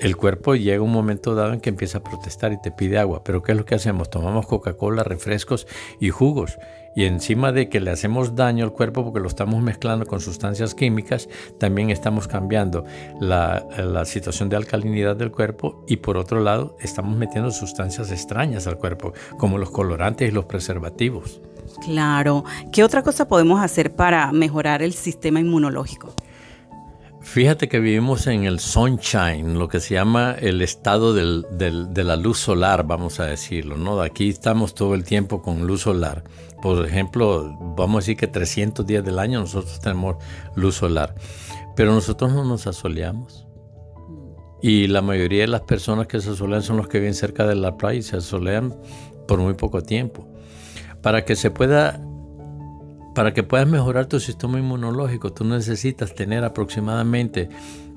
el 0.00 0.16
cuerpo 0.16 0.56
llega 0.56 0.82
un 0.82 0.90
momento 0.90 1.36
dado 1.36 1.52
en 1.52 1.60
que 1.60 1.70
empieza 1.70 1.98
a 1.98 2.02
protestar 2.02 2.52
y 2.52 2.60
te 2.60 2.72
pide 2.72 2.98
agua. 2.98 3.22
Pero 3.22 3.42
¿qué 3.42 3.52
es 3.52 3.58
lo 3.58 3.64
que 3.64 3.76
hacemos? 3.76 4.10
Tomamos 4.10 4.46
Coca-Cola, 4.48 5.04
refrescos 5.04 5.68
y 6.00 6.10
jugos. 6.10 6.58
Y 6.94 7.04
encima 7.04 7.52
de 7.52 7.68
que 7.68 7.80
le 7.80 7.90
hacemos 7.90 8.34
daño 8.34 8.64
al 8.64 8.72
cuerpo 8.72 9.04
porque 9.04 9.20
lo 9.20 9.28
estamos 9.28 9.62
mezclando 9.62 10.06
con 10.06 10.20
sustancias 10.20 10.74
químicas, 10.74 11.28
también 11.58 11.90
estamos 11.90 12.28
cambiando 12.28 12.84
la, 13.20 13.64
situación 14.04 14.48
de 14.48 14.56
alcalinidad 14.56 15.16
del 15.16 15.30
cuerpo 15.30 15.84
y 15.86 15.96
por 15.96 16.16
otro 16.16 16.40
lado 16.40 16.76
estamos 16.80 17.16
metiendo 17.16 17.50
sustancias 17.50 18.10
extrañas 18.10 18.66
al 18.66 18.76
cuerpo, 18.76 19.12
como 19.38 19.58
los 19.58 19.70
colorantes 19.70 20.28
y 20.28 20.32
los 20.32 20.44
preservativos. 20.44 21.40
Claro. 21.84 22.44
¿Qué 22.72 22.84
otra 22.84 23.02
cosa 23.02 23.28
podemos 23.28 23.60
hacer 23.60 23.94
para 23.94 24.30
mejorar 24.32 24.82
el 24.82 24.92
sistema 24.92 25.40
inmunológico? 25.40 26.14
Fíjate 27.22 27.68
que 27.68 27.80
vivimos 27.80 28.26
en 28.26 28.44
el 28.44 28.60
sunshine, 28.60 29.58
lo 29.58 29.68
que 29.68 29.80
se 29.80 29.94
llama 29.94 30.36
el 30.38 30.60
estado 30.60 31.14
de 31.14 32.04
la 32.04 32.16
luz 32.16 32.38
solar, 32.38 32.86
vamos 32.86 33.20
a 33.20 33.24
decirlo, 33.24 33.78
¿no? 33.78 34.02
Aquí 34.02 34.28
estamos 34.28 34.74
todo 34.74 34.94
el 34.94 35.04
tiempo 35.04 35.40
con 35.40 35.66
luz 35.66 35.82
solar. 35.82 36.24
Por 36.60 36.84
ejemplo, 36.86 37.56
vamos 37.76 37.96
a 37.96 38.00
decir 38.00 38.16
que 38.16 38.26
300 38.26 38.86
días 38.86 39.04
del 39.04 39.18
año 39.18 39.40
nosotros 39.40 39.80
tenemos 39.80 40.16
luz 40.56 40.74
solar, 40.74 41.14
pero 41.74 41.94
nosotros 41.94 42.32
no 42.32 42.44
nos 42.44 42.66
asoleamos. 42.66 43.46
Y 44.60 44.88
la 44.88 45.00
mayoría 45.00 45.40
de 45.42 45.48
las 45.48 45.62
personas 45.62 46.08
que 46.08 46.20
se 46.20 46.30
asolean 46.30 46.62
son 46.62 46.76
los 46.76 46.88
que 46.88 46.98
viven 46.98 47.14
cerca 47.14 47.46
de 47.46 47.54
la 47.54 47.78
playa 47.78 47.98
y 47.98 48.02
se 48.02 48.16
asolean 48.16 48.76
por 49.26 49.38
muy 49.38 49.54
poco 49.54 49.80
tiempo. 49.82 50.28
Para 51.00 51.24
que 51.24 51.34
se 51.34 51.50
pueda 51.50 52.00
para 53.14 53.34
que 53.34 53.42
puedas 53.42 53.68
mejorar 53.68 54.06
tu 54.06 54.20
sistema 54.20 54.58
inmunológico, 54.58 55.32
tú 55.32 55.44
necesitas 55.44 56.14
tener 56.14 56.44
aproximadamente 56.44 57.48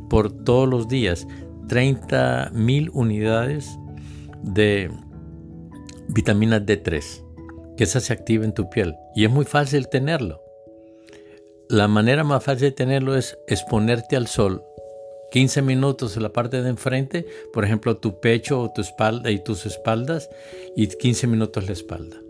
por 0.09 0.31
todos 0.31 0.67
los 0.67 0.87
días 0.87 1.27
30 1.67 2.51
mil 2.53 2.89
unidades 2.93 3.79
de 4.43 4.91
vitamina 6.09 6.59
D3, 6.59 7.23
que 7.77 7.83
esa 7.83 7.99
se 7.99 8.13
activa 8.13 8.45
en 8.45 8.53
tu 8.53 8.69
piel. 8.69 8.95
Y 9.15 9.25
es 9.25 9.31
muy 9.31 9.45
fácil 9.45 9.87
tenerlo. 9.89 10.41
La 11.69 11.87
manera 11.87 12.23
más 12.23 12.43
fácil 12.43 12.69
de 12.69 12.71
tenerlo 12.71 13.15
es 13.15 13.37
exponerte 13.47 14.15
al 14.15 14.27
sol 14.27 14.63
15 15.31 15.61
minutos 15.63 16.15
en 16.15 16.23
la 16.23 16.31
parte 16.31 16.61
de 16.61 16.69
enfrente, 16.69 17.25
por 17.51 17.65
ejemplo, 17.65 17.97
tu 17.97 18.21
pecho 18.21 18.61
o 18.61 18.71
tu 18.71 18.79
espalda 18.79 19.31
y 19.31 19.43
tus 19.43 19.65
espaldas, 19.65 20.29
y 20.77 20.87
15 20.87 21.27
minutos 21.27 21.65
la 21.65 21.73
espalda. 21.73 22.24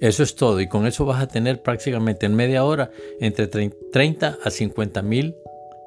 Eso 0.00 0.22
es 0.22 0.34
todo 0.34 0.60
y 0.60 0.68
con 0.68 0.86
eso 0.86 1.04
vas 1.04 1.22
a 1.22 1.26
tener 1.26 1.62
prácticamente 1.62 2.26
en 2.26 2.34
media 2.34 2.64
hora 2.64 2.90
entre 3.20 3.48
30 3.48 4.38
a 4.44 4.50
50 4.50 5.02
mil 5.02 5.34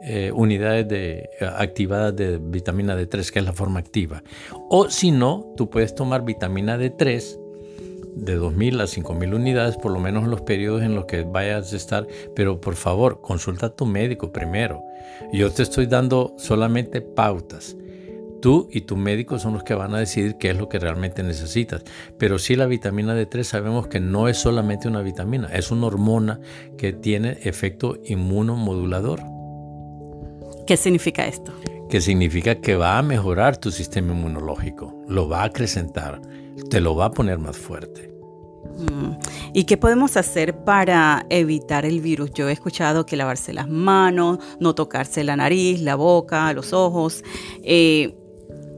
eh, 0.03 0.31
unidades 0.33 0.87
de, 0.87 1.29
eh, 1.39 1.45
activadas 1.45 2.15
de 2.15 2.39
vitamina 2.41 2.97
D3, 2.97 3.29
que 3.29 3.39
es 3.39 3.45
la 3.45 3.53
forma 3.53 3.79
activa. 3.79 4.23
O 4.69 4.89
si 4.89 5.11
no, 5.11 5.53
tú 5.55 5.69
puedes 5.69 5.93
tomar 5.93 6.25
vitamina 6.25 6.77
D3 6.77 7.39
de 8.15 8.39
2.000 8.39 8.81
a 8.81 8.85
5.000 8.85 9.35
unidades, 9.35 9.77
por 9.77 9.91
lo 9.91 9.99
menos 9.99 10.23
en 10.23 10.31
los 10.31 10.41
periodos 10.41 10.81
en 10.81 10.95
los 10.95 11.05
que 11.05 11.21
vayas 11.21 11.71
a 11.71 11.75
estar, 11.75 12.07
pero 12.35 12.59
por 12.59 12.75
favor, 12.75 13.21
consulta 13.21 13.67
a 13.67 13.75
tu 13.75 13.85
médico 13.85 14.31
primero. 14.31 14.83
Yo 15.31 15.51
te 15.51 15.63
estoy 15.63 15.85
dando 15.85 16.33
solamente 16.37 17.01
pautas. 17.01 17.75
Tú 18.41 18.67
y 18.71 18.81
tu 18.81 18.97
médico 18.97 19.37
son 19.37 19.53
los 19.53 19.63
que 19.63 19.75
van 19.75 19.93
a 19.93 19.99
decidir 19.99 20.37
qué 20.37 20.49
es 20.49 20.57
lo 20.57 20.67
que 20.67 20.79
realmente 20.79 21.21
necesitas. 21.21 21.83
Pero 22.17 22.39
sí 22.39 22.55
la 22.55 22.65
vitamina 22.65 23.15
D3 23.15 23.43
sabemos 23.43 23.87
que 23.87 23.99
no 23.99 24.27
es 24.27 24.37
solamente 24.37 24.87
una 24.87 25.01
vitamina, 25.01 25.47
es 25.53 25.69
una 25.69 25.87
hormona 25.87 26.39
que 26.77 26.91
tiene 26.91 27.37
efecto 27.43 27.97
inmunomodulador. 28.03 29.21
¿Qué 30.65 30.75
significa 30.75 31.27
esto? 31.27 31.53
Que 31.89 32.01
significa 32.01 32.55
que 32.55 32.75
va 32.75 32.97
a 32.97 33.03
mejorar 33.03 33.57
tu 33.57 33.71
sistema 33.71 34.13
inmunológico, 34.13 35.03
lo 35.07 35.29
va 35.29 35.41
a 35.41 35.45
acrecentar, 35.45 36.21
te 36.69 36.81
lo 36.81 36.95
va 36.95 37.05
a 37.05 37.11
poner 37.11 37.37
más 37.37 37.57
fuerte. 37.57 38.11
Mm. 38.77 39.17
¿Y 39.53 39.65
qué 39.65 39.77
podemos 39.77 40.17
hacer 40.17 40.63
para 40.63 41.25
evitar 41.29 41.85
el 41.85 41.99
virus? 42.01 42.31
Yo 42.31 42.49
he 42.49 42.53
escuchado 42.53 43.05
que 43.05 43.17
lavarse 43.17 43.53
las 43.53 43.67
manos, 43.67 44.39
no 44.59 44.73
tocarse 44.73 45.23
la 45.23 45.35
nariz, 45.35 45.81
la 45.81 45.95
boca, 45.95 46.53
los 46.53 46.73
ojos. 46.73 47.23
Eh, 47.63 48.15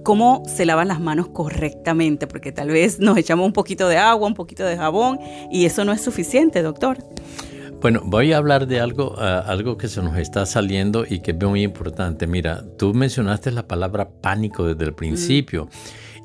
cómo 0.03 0.43
se 0.45 0.65
lavan 0.65 0.89
las 0.89 0.99
manos 0.99 1.29
correctamente, 1.29 2.27
porque 2.27 2.51
tal 2.51 2.69
vez 2.69 2.99
nos 2.99 3.17
echamos 3.17 3.45
un 3.45 3.53
poquito 3.53 3.87
de 3.87 3.97
agua, 3.97 4.27
un 4.27 4.35
poquito 4.35 4.63
de 4.63 4.77
jabón 4.77 5.19
y 5.51 5.65
eso 5.65 5.85
no 5.85 5.93
es 5.93 6.01
suficiente, 6.01 6.61
doctor. 6.61 6.97
Bueno, 7.81 8.01
voy 8.05 8.31
a 8.31 8.37
hablar 8.37 8.67
de 8.67 8.79
algo, 8.79 9.15
ah, 9.17 9.43
algo 9.45 9.75
que 9.75 9.89
se 9.89 10.01
nos 10.01 10.17
está 10.17 10.45
saliendo 10.45 11.05
y 11.05 11.19
que 11.19 11.31
es 11.31 11.43
muy 11.43 11.63
importante. 11.63 12.27
Mira, 12.27 12.63
tú 12.77 12.93
mencionaste 12.93 13.51
la 13.51 13.67
palabra 13.67 14.09
pánico 14.21 14.65
desde 14.65 14.85
el 14.85 14.93
principio. 14.93 15.67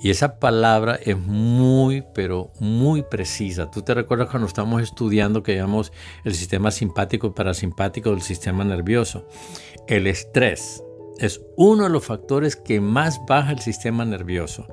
Y 0.00 0.10
esa 0.10 0.38
palabra 0.38 1.00
es 1.02 1.18
muy, 1.18 2.04
pero 2.14 2.52
muy 2.60 3.02
precisa. 3.02 3.68
Tú 3.68 3.82
te 3.82 3.94
recuerdas 3.94 4.28
cuando 4.28 4.46
estamos 4.46 4.80
estudiando 4.80 5.42
que 5.42 5.56
llamamos 5.56 5.92
el 6.24 6.34
sistema 6.34 6.70
simpático 6.70 7.26
y 7.26 7.30
parasimpático 7.30 8.10
del 8.10 8.22
sistema 8.22 8.62
nervioso. 8.62 9.26
El 9.88 10.06
estrés, 10.06 10.84
es 11.18 11.40
uno 11.56 11.84
de 11.84 11.90
los 11.90 12.04
factores 12.04 12.56
que 12.56 12.80
más 12.80 13.20
baja 13.26 13.52
el 13.52 13.58
sistema 13.60 14.04
nervioso. 14.04 14.66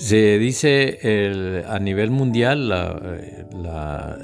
Se 0.00 0.38
dice 0.38 1.62
a 1.68 1.78
nivel 1.78 2.10
mundial, 2.10 2.72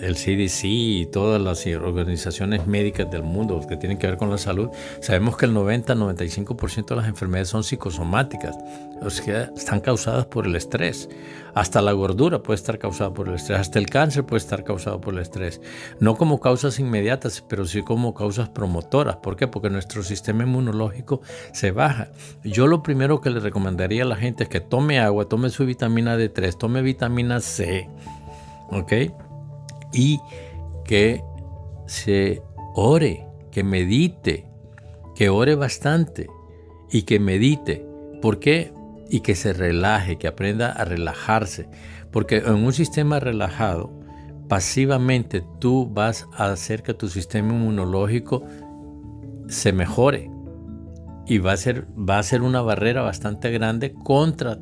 el 0.00 0.14
CDC 0.14 0.64
y 0.64 1.06
todas 1.12 1.38
las 1.38 1.66
organizaciones 1.66 2.66
médicas 2.66 3.10
del 3.10 3.22
mundo 3.22 3.60
que 3.68 3.76
tienen 3.76 3.98
que 3.98 4.06
ver 4.06 4.16
con 4.16 4.30
la 4.30 4.38
salud, 4.38 4.70
sabemos 5.00 5.36
que 5.36 5.44
el 5.44 5.52
90-95% 5.52 6.86
de 6.86 6.96
las 6.96 7.08
enfermedades 7.08 7.50
son 7.50 7.62
psicosomáticas, 7.62 8.56
o 9.02 9.10
sea, 9.10 9.52
están 9.54 9.80
causadas 9.80 10.24
por 10.24 10.46
el 10.46 10.56
estrés. 10.56 11.10
Hasta 11.54 11.80
la 11.80 11.92
gordura 11.92 12.42
puede 12.42 12.56
estar 12.56 12.78
causada 12.78 13.14
por 13.14 13.28
el 13.28 13.34
estrés, 13.34 13.58
hasta 13.58 13.78
el 13.78 13.86
cáncer 13.86 14.24
puede 14.24 14.38
estar 14.38 14.62
causado 14.62 15.00
por 15.00 15.14
el 15.14 15.20
estrés. 15.20 15.62
No 16.00 16.16
como 16.16 16.38
causas 16.38 16.78
inmediatas, 16.78 17.42
pero 17.48 17.64
sí 17.64 17.82
como 17.82 18.12
causas 18.12 18.50
promotoras. 18.50 19.16
¿Por 19.16 19.36
qué? 19.36 19.48
Porque 19.48 19.70
nuestro 19.70 20.02
sistema 20.02 20.42
inmunológico 20.42 21.22
se 21.52 21.70
baja. 21.70 22.08
Yo 22.44 22.66
lo 22.66 22.82
primero 22.82 23.22
que 23.22 23.30
le 23.30 23.40
recomendaría 23.40 24.02
a 24.02 24.06
la 24.06 24.16
gente 24.16 24.44
es 24.44 24.50
que 24.50 24.60
tome 24.60 25.00
agua, 25.00 25.30
tome 25.30 25.48
su 25.48 25.65
vitamina 25.66 26.16
D3, 26.16 26.56
tome 26.56 26.80
vitamina 26.80 27.40
C, 27.40 27.90
¿ok? 28.70 28.92
Y 29.92 30.20
que 30.84 31.22
se 31.86 32.42
ore, 32.74 33.26
que 33.50 33.62
medite, 33.62 34.46
que 35.14 35.28
ore 35.28 35.54
bastante 35.54 36.28
y 36.90 37.02
que 37.02 37.20
medite. 37.20 37.86
¿Por 38.22 38.38
qué? 38.38 38.72
y 39.08 39.20
que 39.20 39.34
se 39.34 39.52
relaje, 39.52 40.16
que 40.16 40.28
aprenda 40.28 40.72
a 40.72 40.84
relajarse. 40.84 41.68
Porque 42.10 42.38
en 42.38 42.64
un 42.64 42.72
sistema 42.72 43.20
relajado, 43.20 43.90
pasivamente 44.48 45.44
tú 45.60 45.88
vas 45.90 46.26
a 46.36 46.46
hacer 46.46 46.82
que 46.82 46.94
tu 46.94 47.08
sistema 47.08 47.52
inmunológico 47.52 48.44
se 49.48 49.72
mejore 49.72 50.30
y 51.26 51.38
va 51.38 51.52
a 51.52 51.56
ser, 51.56 51.86
va 51.96 52.18
a 52.18 52.22
ser 52.22 52.42
una 52.42 52.62
barrera 52.62 53.02
bastante 53.02 53.50
grande 53.50 53.92
contra 53.92 54.58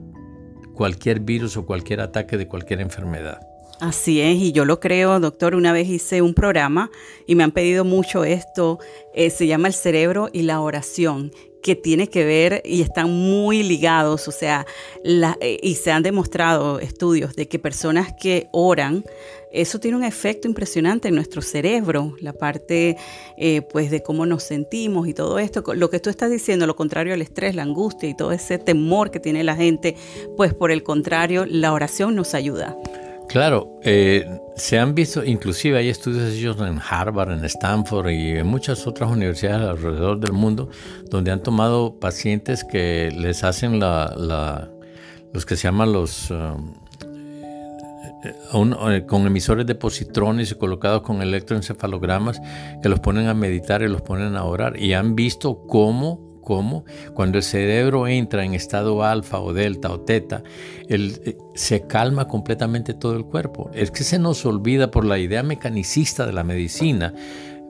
cualquier 0.75 1.21
virus 1.21 1.57
o 1.57 1.65
cualquier 1.65 2.01
ataque 2.01 2.37
de 2.37 2.47
cualquier 2.47 2.81
enfermedad. 2.81 3.41
Así 3.81 4.21
es, 4.21 4.37
y 4.37 4.53
yo 4.53 4.65
lo 4.65 4.79
creo, 4.81 5.19
doctor. 5.21 5.55
Una 5.55 5.73
vez 5.73 5.89
hice 5.89 6.23
un 6.23 6.35
programa 6.35 6.91
y 7.27 7.35
me 7.35 7.43
han 7.43 7.51
pedido 7.51 7.85
mucho 7.85 8.25
esto, 8.25 8.79
eh, 9.15 9.31
se 9.31 9.47
llama 9.47 9.69
El 9.69 9.75
cerebro 9.75 10.31
y 10.33 10.43
la 10.43 10.61
oración 10.61 11.33
que 11.65 11.75
tiene 11.75 12.09
que 12.09 12.25
ver 12.25 12.63
y 12.65 12.83
están 12.83 13.11
muy 13.11 13.63
ligados, 13.63 14.29
o 14.29 14.33
sea, 14.33 14.67
eh, 15.03 15.59
y 15.63 15.75
se 15.77 15.91
han 15.91 16.03
demostrado 16.03 16.79
estudios 16.79 17.35
de 17.37 17.49
que 17.49 17.59
personas 17.59 18.13
que 18.21 18.49
oran, 18.53 19.03
eso 19.55 19.79
tiene 19.79 19.97
un 19.97 20.05
efecto 20.05 20.49
impresionante 20.49 21.09
en 21.09 21.15
nuestro 21.15 21.41
cerebro, 21.41 22.17
la 22.21 22.33
parte 22.33 22.97
eh, 23.37 23.63
pues 23.63 23.91
de 23.91 24.03
cómo 24.03 24.27
nos 24.27 24.43
sentimos 24.43 25.09
y 25.09 25.15
todo 25.15 25.39
esto. 25.39 25.63
Lo 25.75 25.91
que 25.91 26.01
tú 26.01 26.11
estás 26.11 26.31
diciendo, 26.31 26.67
lo 26.67 26.77
contrario 26.77 27.15
al 27.15 27.23
estrés, 27.23 27.55
la 27.55 27.63
angustia 27.63 28.09
y 28.09 28.17
todo 28.17 28.33
ese 28.33 28.59
temor 28.59 29.11
que 29.11 29.21
tiene 29.21 29.45
la 29.45 29.57
gente, 29.57 29.97
pues 30.37 30.55
por 30.55 30.71
el 30.71 30.83
contrario, 30.83 31.47
la 31.47 31.73
oración 31.73 32.15
nos 32.15 32.35
ayuda. 32.35 32.77
Claro, 33.29 33.81
eh, 33.83 34.27
se 34.55 34.79
han 34.79 34.95
visto, 34.95 35.25
inclusive 35.25 35.79
hay 35.79 35.89
estudios 35.89 36.35
hechos 36.35 36.61
en 36.61 36.79
Harvard, 36.79 37.33
en 37.33 37.45
Stanford 37.45 38.11
y 38.11 38.31
en 38.33 38.47
muchas 38.47 38.87
otras 38.87 39.11
universidades 39.11 39.67
alrededor 39.67 40.21
del 40.21 40.33
mundo, 40.33 40.69
donde 41.11 41.31
han 41.31 41.43
tomado 41.43 41.99
pacientes 41.99 42.65
que 42.65 43.11
les 43.17 43.43
hacen 43.43 43.81
la, 43.81 44.69
los 45.33 45.47
que 45.47 45.57
se 45.57 45.65
llaman 45.65 45.93
los... 45.93 46.31
Um, 46.31 46.84
eh, 48.25 49.05
con 49.07 49.27
emisores 49.27 49.67
de 49.67 49.75
positrones 49.75 50.51
y 50.51 50.55
colocados 50.55 51.03
con 51.03 51.23
electroencefalogramas 51.23 52.41
que 52.83 52.89
los 52.89 53.01
ponen 53.01 53.29
a 53.29 53.35
meditar 53.35 53.83
y 53.83 53.89
los 53.89 54.03
ponen 54.03 54.37
a 54.37 54.45
orar 54.45 54.79
y 54.79 54.95
han 54.95 55.15
visto 55.15 55.67
cómo 55.67 56.35
cómo 56.45 56.85
cuando 57.15 57.39
el 57.39 57.43
cerebro 57.43 58.07
entra 58.07 58.45
en 58.45 58.55
estado 58.55 59.03
alfa 59.03 59.41
o 59.41 59.53
delta 59.53 59.91
o 59.91 60.01
teta, 60.01 60.45
eh, 60.89 61.37
se 61.55 61.87
calma 61.87 62.29
completamente 62.29 62.95
todo 62.95 63.17
el 63.17 63.25
cuerpo. 63.25 63.71
Es 63.75 63.91
que 63.91 64.05
se 64.05 64.19
nos 64.19 64.47
olvida 64.47 64.91
por 64.91 65.05
la 65.05 65.19
idea 65.19 65.43
mecanicista 65.43 66.27
de 66.27 66.33
la 66.33 66.45
medicina, 66.45 67.13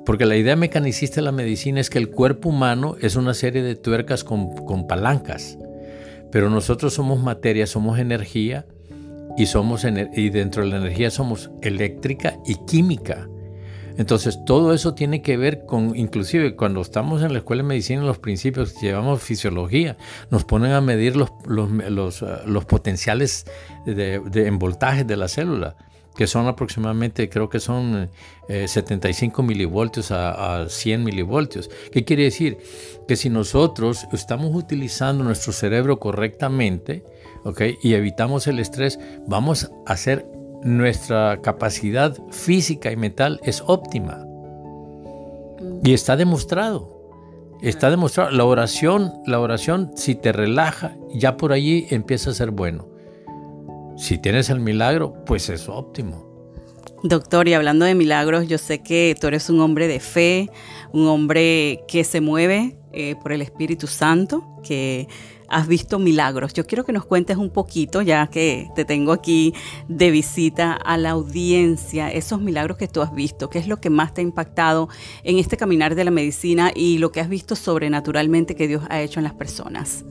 porque 0.04 0.26
la 0.26 0.37
idea 0.37 0.56
mecanicista 0.56 1.16
de 1.16 1.23
la 1.23 1.32
medicina 1.32 1.80
es 1.80 1.88
que 1.88 1.99
el 1.99 2.11
cuerpo 2.11 2.50
humano 2.50 2.96
es 3.00 3.16
una 3.16 3.32
serie 3.32 3.62
de 3.62 3.76
tuercas 3.76 4.25
con, 4.25 4.54
con 4.66 4.87
palancas, 4.87 5.56
pero 6.30 6.50
nosotros 6.50 6.92
somos 6.92 7.23
materia, 7.23 7.66
somos 7.66 7.99
energía 7.99 8.66
y, 9.37 9.47
somos 9.47 9.85
y 9.85 10.31
dentro 10.31 10.62
de 10.62 10.71
la 10.71 10.76
energía 10.78 11.11
somos 11.11 11.50
eléctrica 11.62 12.38
y 12.47 12.57
química. 12.66 13.28
Entonces, 13.97 14.45
todo 14.45 14.75
eso 14.75 14.95
tiene 14.95 15.23
que 15.23 15.37
ver 15.37 15.66
con, 15.66 15.97
inclusive 15.97 16.57
cuando 16.57 16.81
estamos 16.81 17.23
en 17.23 17.33
la 17.33 17.38
escuela 17.38 17.62
de 17.62 17.69
medicina, 17.69 18.02
los 18.02 18.19
principios 18.19 18.81
llevamos 18.81 19.23
fisiología, 19.23 19.97
nos 20.31 20.45
ponen 20.45 20.73
a 20.73 20.81
medir 20.81 21.16
los, 21.16 21.31
los, 21.47 21.71
los, 21.71 22.23
ah, 22.23 22.43
potenciales 22.66 23.47
de, 23.87 24.19
de, 24.19 24.47
en 24.49 24.59
voltaje 24.59 25.04
de 25.04 25.16
la 25.16 25.28
célula. 25.28 25.76
que 26.16 26.26
son 26.26 26.47
aproximadamente, 26.47 27.28
creo 27.28 27.49
que 27.49 27.59
son 27.61 28.09
75 28.49 29.43
eh, 29.43 29.45
milivoltios 29.45 30.11
a, 30.11 30.66
100 30.69 31.02
milivoltios. 31.02 31.71
¿Qué 31.93 32.04
quiere 32.04 32.25
decir? 32.25 32.59
Que 33.09 33.16
si 33.16 33.31
nosotros 33.31 34.07
estamos 34.12 34.54
utilizando 34.54 35.25
nuestro 35.25 35.52
cerebro 35.52 35.99
correctamente, 35.99 37.04
¿ok? 37.44 37.62
Y 37.82 37.94
evitamos 37.94 38.46
el 38.46 38.58
estrés, 38.58 38.98
vamos 39.26 39.70
a 39.86 39.92
hacer 39.92 40.26
nuestra 40.62 41.40
capacidad 41.42 42.16
física 42.30 42.90
y 42.90 42.96
mental 42.96 43.40
es 43.44 43.62
óptima. 43.66 44.26
Y 45.82 45.92
está 45.92 46.16
demostrado. 46.16 46.94
Está 47.62 47.90
demostrado. 47.90 48.30
La 48.30 48.44
oración, 48.44 49.12
la 49.26 49.40
oración, 49.40 49.92
si 49.94 50.14
te 50.14 50.32
relaja, 50.32 50.96
ya 51.14 51.36
por 51.36 51.52
allí 51.52 51.86
empieza 51.90 52.30
a 52.30 52.34
ser 52.34 52.50
bueno. 52.50 52.88
Si 53.96 54.18
tienes 54.18 54.50
el 54.50 54.60
milagro, 54.60 55.14
pues 55.24 55.48
es 55.48 55.68
óptimo. 55.68 56.34
Doctor, 57.02 57.46
y 57.48 57.54
hablando 57.54 57.84
de 57.84 57.94
milagros, 57.94 58.48
yo 58.48 58.56
sé 58.56 58.82
que 58.82 59.14
tú 59.20 59.26
eres 59.26 59.50
un 59.50 59.60
hombre 59.60 59.88
de 59.88 60.00
fe, 60.00 60.48
un 60.92 61.06
hombre 61.06 61.84
que 61.86 62.02
se 62.02 62.22
mueve 62.22 62.78
eh, 62.92 63.14
por 63.22 63.32
el 63.32 63.42
Espíritu 63.42 63.86
Santo, 63.86 64.42
que 64.62 65.06
has 65.54 65.68
visto 65.68 66.00
milagros. 66.00 66.52
Yo 66.52 66.66
quiero 66.66 66.84
que 66.84 66.92
nos 66.92 67.04
cuentes 67.04 67.37
un 67.37 67.49
poquito, 67.50 68.02
ya 68.02 68.26
que 68.26 68.68
te 68.75 68.84
tengo 68.84 69.12
aquí 69.12 69.54
de 69.87 70.11
visita 70.11 70.73
a 70.73 70.99
la 70.99 71.11
audiencia, 71.11 72.11
esos 72.11 72.40
milagros 72.40 72.76
que 72.76 72.88
tú 72.88 73.02
has 73.02 73.14
visto, 73.14 73.49
qué 73.49 73.61
es 73.61 73.68
lo 73.68 73.80
que 73.80 73.88
más 73.88 74.12
te 74.12 74.20
ha 74.20 74.25
impactado 74.25 74.88
en 75.23 75.38
este 75.38 75.56
caminar 75.56 75.94
de 75.94 76.04
la 76.04 76.11
medicina 76.11 76.73
y 76.75 76.99
lo 76.99 77.12
que 77.12 77.20
has 77.20 77.28
visto 77.28 77.54
sobrenaturalmente 77.54 78.56
que 78.56 78.66
Dios 78.66 78.82
ha 78.90 79.00
hecho 79.00 79.20
en 79.20 79.25
las 79.25 79.34
personas. 79.34 80.04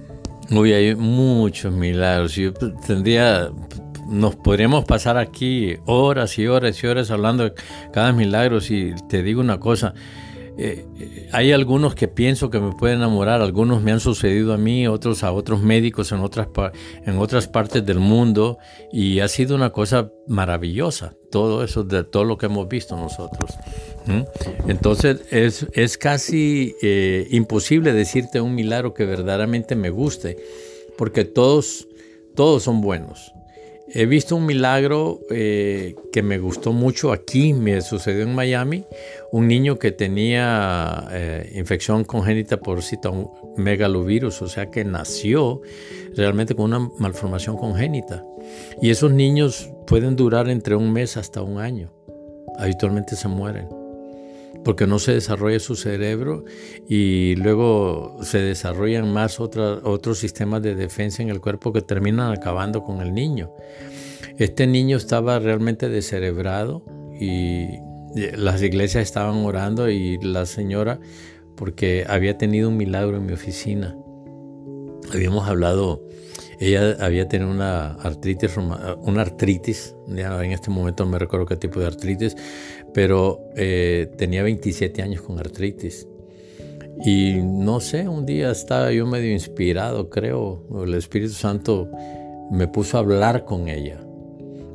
Uy, 0.50 0.72
hay 0.72 0.96
muchos 0.96 1.74
milagros. 1.74 2.36
Yo 2.36 2.54
tendría, 2.54 3.50
nos 4.08 4.38
podríamos 4.38 4.86
pasar 4.86 5.18
aquí 5.18 5.76
horas 5.86 6.40
y 6.40 6.48
horas 6.48 6.82
y 6.82 6.88
horas 6.88 7.12
hablando 7.12 7.44
de 7.44 7.54
cada 7.92 8.14
milagro. 8.14 8.60
Y 8.70 8.96
te 9.10 9.24
digo 9.24 9.42
una 9.42 9.60
cosa, 9.60 9.94
eh, 10.56 10.86
eh, 11.00 11.30
hay 11.32 11.52
algunos 11.52 11.96
que 11.96 12.08
pienso 12.08 12.50
que 12.50 12.60
me 12.60 12.74
pueden 12.74 12.98
enamorar, 12.98 13.42
algunos 13.42 13.82
me 13.82 13.92
han 13.92 14.00
sucedido 14.00 14.54
a 14.54 14.58
mí, 14.58 14.88
otros 14.88 15.24
a 15.24 15.32
otros 15.32 15.62
médicos 15.62 16.12
en 16.12 16.20
otras, 16.20 16.48
en 17.06 17.18
otras 17.18 17.48
partes 17.48 17.84
del 17.86 18.00
mundo 18.00 18.60
y 18.92 19.20
ha 19.20 19.28
sido 19.28 19.56
una 19.56 19.72
cosa 19.72 20.12
maravillosa, 20.28 21.16
todo 21.32 21.64
eso, 21.64 21.84
de 21.84 22.04
todo 22.04 22.24
lo 22.24 22.38
que 22.38 22.46
hemos 22.46 22.68
visto 22.68 22.96
nosotros. 22.96 23.52
Entonces 24.68 25.22
es, 25.32 25.66
es 25.74 25.98
casi 25.98 26.76
eh, 26.82 27.28
imposible 27.32 27.94
decirte 27.94 28.40
un 28.40 28.54
milagro 28.54 28.94
que 28.94 29.06
verdaderamente 29.06 29.76
me 29.76 29.90
guste, 29.90 30.38
porque 30.98 31.26
todos, 31.26 31.88
todos 32.36 32.64
son 32.64 32.82
buenos. 32.82 33.34
He 33.88 34.06
visto 34.06 34.36
un 34.36 34.46
milagro 34.46 35.20
eh, 35.30 35.96
que 36.12 36.24
me 36.24 36.40
gustó 36.40 36.72
mucho 36.72 37.12
aquí, 37.12 37.54
me 37.54 37.82
sucedió 37.82 38.24
en 38.24 38.34
Miami, 38.34 38.86
un 39.32 39.48
niño 39.48 39.78
que 39.78 39.92
tenía 39.92 41.08
eh, 41.12 41.52
infección 41.56 42.04
congénita 42.06 42.58
por 42.58 42.80
megalovirus, 43.58 44.42
o 44.42 44.48
sea 44.48 44.72
que 44.72 44.86
nació 44.86 45.62
realmente 46.16 46.56
con 46.56 46.74
una 46.74 46.90
malformación 46.98 47.58
congénita. 47.58 48.24
Y 48.82 48.90
esos 48.90 49.12
niños 49.12 49.70
pueden 49.86 50.16
durar 50.16 50.50
entre 50.50 50.76
un 50.76 50.94
mes 50.94 51.18
hasta 51.18 51.42
un 51.42 51.60
año. 51.60 51.92
Habitualmente 52.58 53.16
se 53.16 53.28
mueren 53.28 53.83
porque 54.64 54.88
no 54.88 55.00
se 55.00 55.14
desarrolla 55.14 55.60
su 55.60 55.76
cerebro 55.76 56.46
y 56.88 57.36
luego 57.36 58.18
se 58.22 58.40
desarrollan 58.40 59.12
más 59.12 59.40
otros 59.40 60.18
sistemas 60.18 60.62
de 60.62 60.76
defensa 60.76 61.22
en 61.22 61.30
el 61.30 61.42
cuerpo 61.42 61.74
que 61.74 61.82
terminan 61.82 62.32
acabando 62.32 62.84
con 62.84 63.02
el 63.02 63.14
niño. 63.14 63.52
Este 64.38 64.68
niño 64.68 64.98
estaba 64.98 65.40
realmente 65.40 65.90
descerebrado 65.90 66.84
y 67.20 67.80
las 68.36 68.62
iglesias 68.62 69.04
estaban 69.04 69.38
orando 69.46 69.90
y 69.90 70.18
la 70.22 70.46
señora, 70.46 71.00
porque 71.56 72.06
había 72.08 72.38
tenido 72.38 72.70
un 72.70 72.78
milagro 72.78 73.18
en 73.18 73.26
mi 73.26 73.34
oficina, 73.34 73.96
habíamos 75.12 75.48
hablado 75.48 76.02
ella 76.60 76.96
había 77.00 77.28
tenido 77.28 77.52
una 77.52 77.94
artritis, 77.96 78.58
una 78.58 79.22
artritis, 79.22 79.96
en 80.08 80.52
este 80.52 80.70
momento 80.70 81.06
me 81.06 81.20
recuerdo 81.20 81.46
qué 81.46 81.58
tipo 81.58 81.80
de 81.80 81.88
artritis, 81.88 82.38
pero 82.94 83.50
eh, 83.56 84.12
tenía 84.18 84.44
27 84.44 85.02
años 85.02 85.22
con 85.22 85.40
artritis. 85.40 86.08
Y 87.06 87.40
no 87.42 87.80
sé, 87.80 88.08
un 88.08 88.26
día 88.26 88.52
estaba 88.52 88.92
yo 88.92 89.06
medio 89.08 89.32
inspirado, 89.32 90.10
creo, 90.10 90.64
el 90.86 90.94
Espíritu 90.94 91.34
Santo 91.34 91.90
me 92.52 92.68
puso 92.68 92.98
a 92.98 93.00
hablar 93.00 93.46
con 93.46 93.68
ella. 93.68 94.00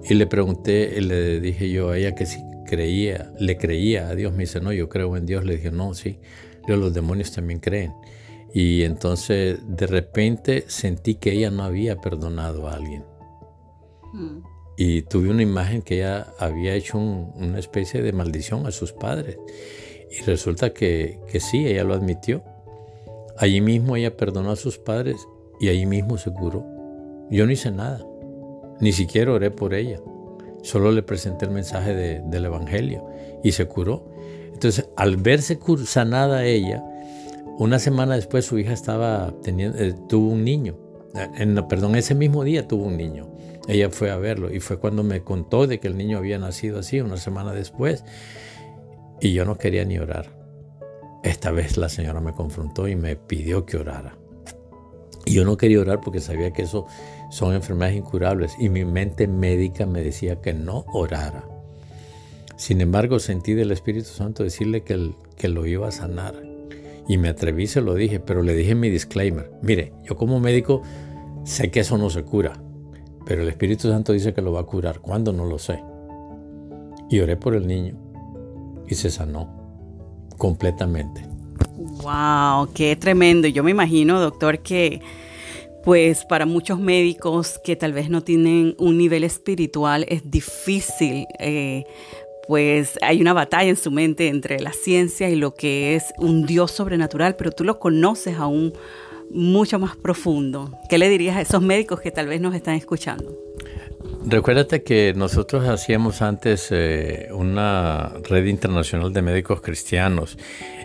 Y 0.09 0.15
le 0.15 0.27
pregunté, 0.27 1.01
le 1.01 1.41
dije 1.41 1.71
yo 1.71 1.91
a 1.91 1.99
ella 1.99 2.15
que 2.15 2.27
si 2.27 2.41
creía, 2.67 3.33
le 3.39 3.57
creía 3.57 4.09
a 4.09 4.15
Dios. 4.15 4.33
Me 4.33 4.41
dice, 4.41 4.61
no, 4.61 4.73
yo 4.73 4.89
creo 4.89 5.17
en 5.17 5.27
Dios. 5.27 5.45
Le 5.45 5.57
dije, 5.57 5.71
no, 5.71 5.95
sí, 5.95 6.19
los 6.67 6.95
demonios 6.95 7.33
también 7.33 7.61
creen. 7.61 7.93
Y 8.53 8.83
entonces 8.83 9.61
de 9.67 9.87
repente 9.87 10.65
sentí 10.69 11.17
que 11.17 11.33
ella 11.33 11.51
no 11.51 11.65
había 11.65 11.97
perdonado 12.01 12.69
a 12.69 12.75
alguien. 12.75 13.05
Mm. 14.13 14.39
Y 14.81 15.03
tuve 15.03 15.29
una 15.31 15.43
imagen 15.43 15.83
que 15.83 15.97
ella 15.97 16.33
había 16.39 16.75
hecho 16.75 16.99
una 16.99 17.59
especie 17.59 18.01
de 18.01 18.13
maldición 18.13 18.65
a 18.65 18.71
sus 18.71 18.93
padres. 18.93 19.37
Y 20.09 20.23
resulta 20.23 20.73
que, 20.73 21.19
que 21.27 21.41
sí, 21.41 21.67
ella 21.67 21.83
lo 21.83 21.95
admitió. 21.95 22.45
Allí 23.37 23.61
mismo 23.61 23.97
ella 23.97 24.17
perdonó 24.17 24.53
a 24.53 24.57
sus 24.57 24.79
padres 24.79 25.17
y 25.61 25.69
allí 25.69 25.85
mismo 25.85 26.17
se 26.17 26.33
curó. 26.33 26.65
Yo 27.29 27.45
no 27.45 27.51
hice 27.51 27.73
nada, 27.73 28.07
ni 28.81 28.93
siquiera 28.93 29.33
oré 29.33 29.51
por 29.51 29.75
ella. 29.75 30.01
Solo 30.63 30.93
le 30.93 31.03
presenté 31.03 31.47
el 31.47 31.51
mensaje 31.51 31.95
del 31.95 32.45
Evangelio 32.45 33.05
y 33.43 33.53
se 33.53 33.67
curó. 33.67 34.09
Entonces, 34.53 34.89
al 34.97 35.17
verse 35.17 35.59
sanada 35.87 36.45
ella, 36.45 36.85
una 37.59 37.79
semana 37.79 38.15
después 38.15 38.45
su 38.45 38.59
hija 38.59 38.73
estaba 38.73 39.35
teniendo, 39.43 39.79
eh, 39.79 39.95
tuvo 40.09 40.31
un 40.31 40.45
niño. 40.45 40.77
Eh, 41.15 41.29
en, 41.39 41.69
perdón, 41.69 41.97
ese 41.97 42.15
mismo 42.15 42.45
día 42.45 42.67
tuvo 42.69 42.85
un 42.85 42.97
niño. 42.97 43.29
Ella 43.69 43.91
fue 43.91 44.11
a 44.11 44.17
verlo 44.17 44.53
y 44.53 44.61
fue 44.61 44.79
cuando 44.79 45.05
me 45.05 45.23
contó 45.23 45.67
de 45.67 45.79
que 45.79 45.89
el 45.89 45.97
niño 45.99 46.17
había 46.17 46.39
nacido 46.39 46.79
así, 46.79 47.01
una 47.01 47.19
semana 47.19 47.53
después. 47.53 48.03
Y 49.21 49.35
yo 49.35 49.45
no 49.45 49.59
quería 49.59 49.85
ni 49.85 49.99
orar. 49.99 50.31
Esta 51.23 51.51
vez 51.51 51.77
la 51.77 51.91
señora 51.91 52.21
me 52.21 52.33
confrontó 52.33 52.89
y 52.89 52.97
me 52.97 53.15
pidió 53.15 53.67
que 53.67 53.77
orara. 53.77 54.17
Y 55.27 55.35
yo 55.35 55.45
no 55.45 55.59
quería 55.59 55.81
orar 55.81 56.01
porque 56.01 56.21
sabía 56.21 56.53
que 56.53 56.63
eso 56.63 56.87
son 57.31 57.55
enfermedades 57.55 57.99
incurables 57.99 58.57
y 58.59 58.71
mi 58.71 58.87
mente 58.87 59.29
médica 59.29 59.85
me 59.85 60.03
decía 60.03 60.41
que 60.41 60.55
no 60.55 60.87
orara. 60.93 61.45
Sin 62.57 62.81
embargo, 62.81 63.19
sentí 63.19 63.53
del 63.53 63.71
Espíritu 63.71 64.09
Santo 64.09 64.43
decirle 64.43 64.83
que, 64.83 65.13
que 65.37 65.49
lo 65.49 65.67
iba 65.67 65.89
a 65.89 65.93
sanar 65.93 66.43
y 67.07 67.19
me 67.19 67.29
atreví, 67.29 67.67
se 67.67 67.83
lo 67.83 67.95
dije, 67.95 68.21
pero 68.21 68.43
le 68.43 68.55
dije 68.55 68.75
mi 68.75 68.89
disclaimer. 68.89 69.51
Mire, 69.61 69.93
yo 70.05 70.17
como 70.17 70.41
médico 70.41 70.83
sé 71.45 71.71
que 71.71 71.81
eso 71.81 71.99
no 71.99 72.09
se 72.11 72.23
cura, 72.23 72.63
pero 73.27 73.43
el 73.43 73.49
Espíritu 73.49 73.89
Santo 73.89 74.13
dice 74.13 74.35
que 74.35 74.43
lo 74.43 74.53
va 74.53 74.61
a 74.61 74.65
curar. 74.65 75.01
¿Cuándo? 75.01 75.33
No 75.33 75.45
lo 75.45 75.59
sé. 75.59 75.83
Y 77.11 77.21
oré 77.21 77.37
por 77.37 77.55
el 77.55 77.67
niño 77.67 77.95
y 78.89 78.95
se 78.95 79.11
sanó 79.11 79.49
completamente. 80.37 81.27
¡Wow! 81.77 82.73
¡Qué 82.75 82.97
tremendo! 82.97 83.49
Yo 83.49 83.63
me 83.63 83.71
imagino, 83.71 84.21
doctor, 84.21 84.61
que 84.61 85.01
pues 85.85 86.25
para 86.25 86.45
muchos 86.45 86.79
médicos 86.79 87.61
que 87.65 87.77
tal 87.77 87.93
vez 87.93 88.11
no 88.11 88.23
tienen 88.23 88.75
un 88.79 88.99
nivel 88.99 89.25
espiritual 89.25 90.05
es 90.09 90.29
difícil 90.31 91.27
eh, 91.39 91.85
pues 92.49 92.99
hay 93.03 93.21
una 93.21 93.35
batalla 93.35 93.69
en 93.69 93.77
su 93.77 93.91
mente 93.91 94.29
entre 94.29 94.59
la 94.59 94.73
ciencia 94.73 95.29
y 95.29 95.37
lo 95.37 95.55
que 95.55 95.95
es 95.95 96.15
un 96.17 96.47
Dios 96.47 96.71
sobrenatural, 96.71 97.37
pero 97.37 97.53
tú 97.53 97.63
lo 97.63 97.79
conoces 97.79 98.39
aún 98.39 98.73
mucho 99.31 99.79
más 99.79 99.97
profundo. 99.97 100.73
¿Qué 100.89 100.99
le 100.99 101.09
dirías 101.09 101.37
a 101.37 101.41
esos 101.41 101.63
médicos 101.63 102.01
que 102.01 102.11
tal 102.11 102.27
vez 102.27 102.41
nos 102.41 102.55
están 102.55 102.75
escuchando? 102.75 103.37
Recuérdate 104.25 104.83
que 104.83 105.15
nosotros 105.17 105.67
hacíamos 105.69 106.23
antes 106.23 106.69
eh, 106.71 107.29
una 107.33 108.13
red 108.29 108.47
internacional 108.47 109.13
de 109.13 109.23
médicos 109.23 109.61
cristianos 109.61 110.39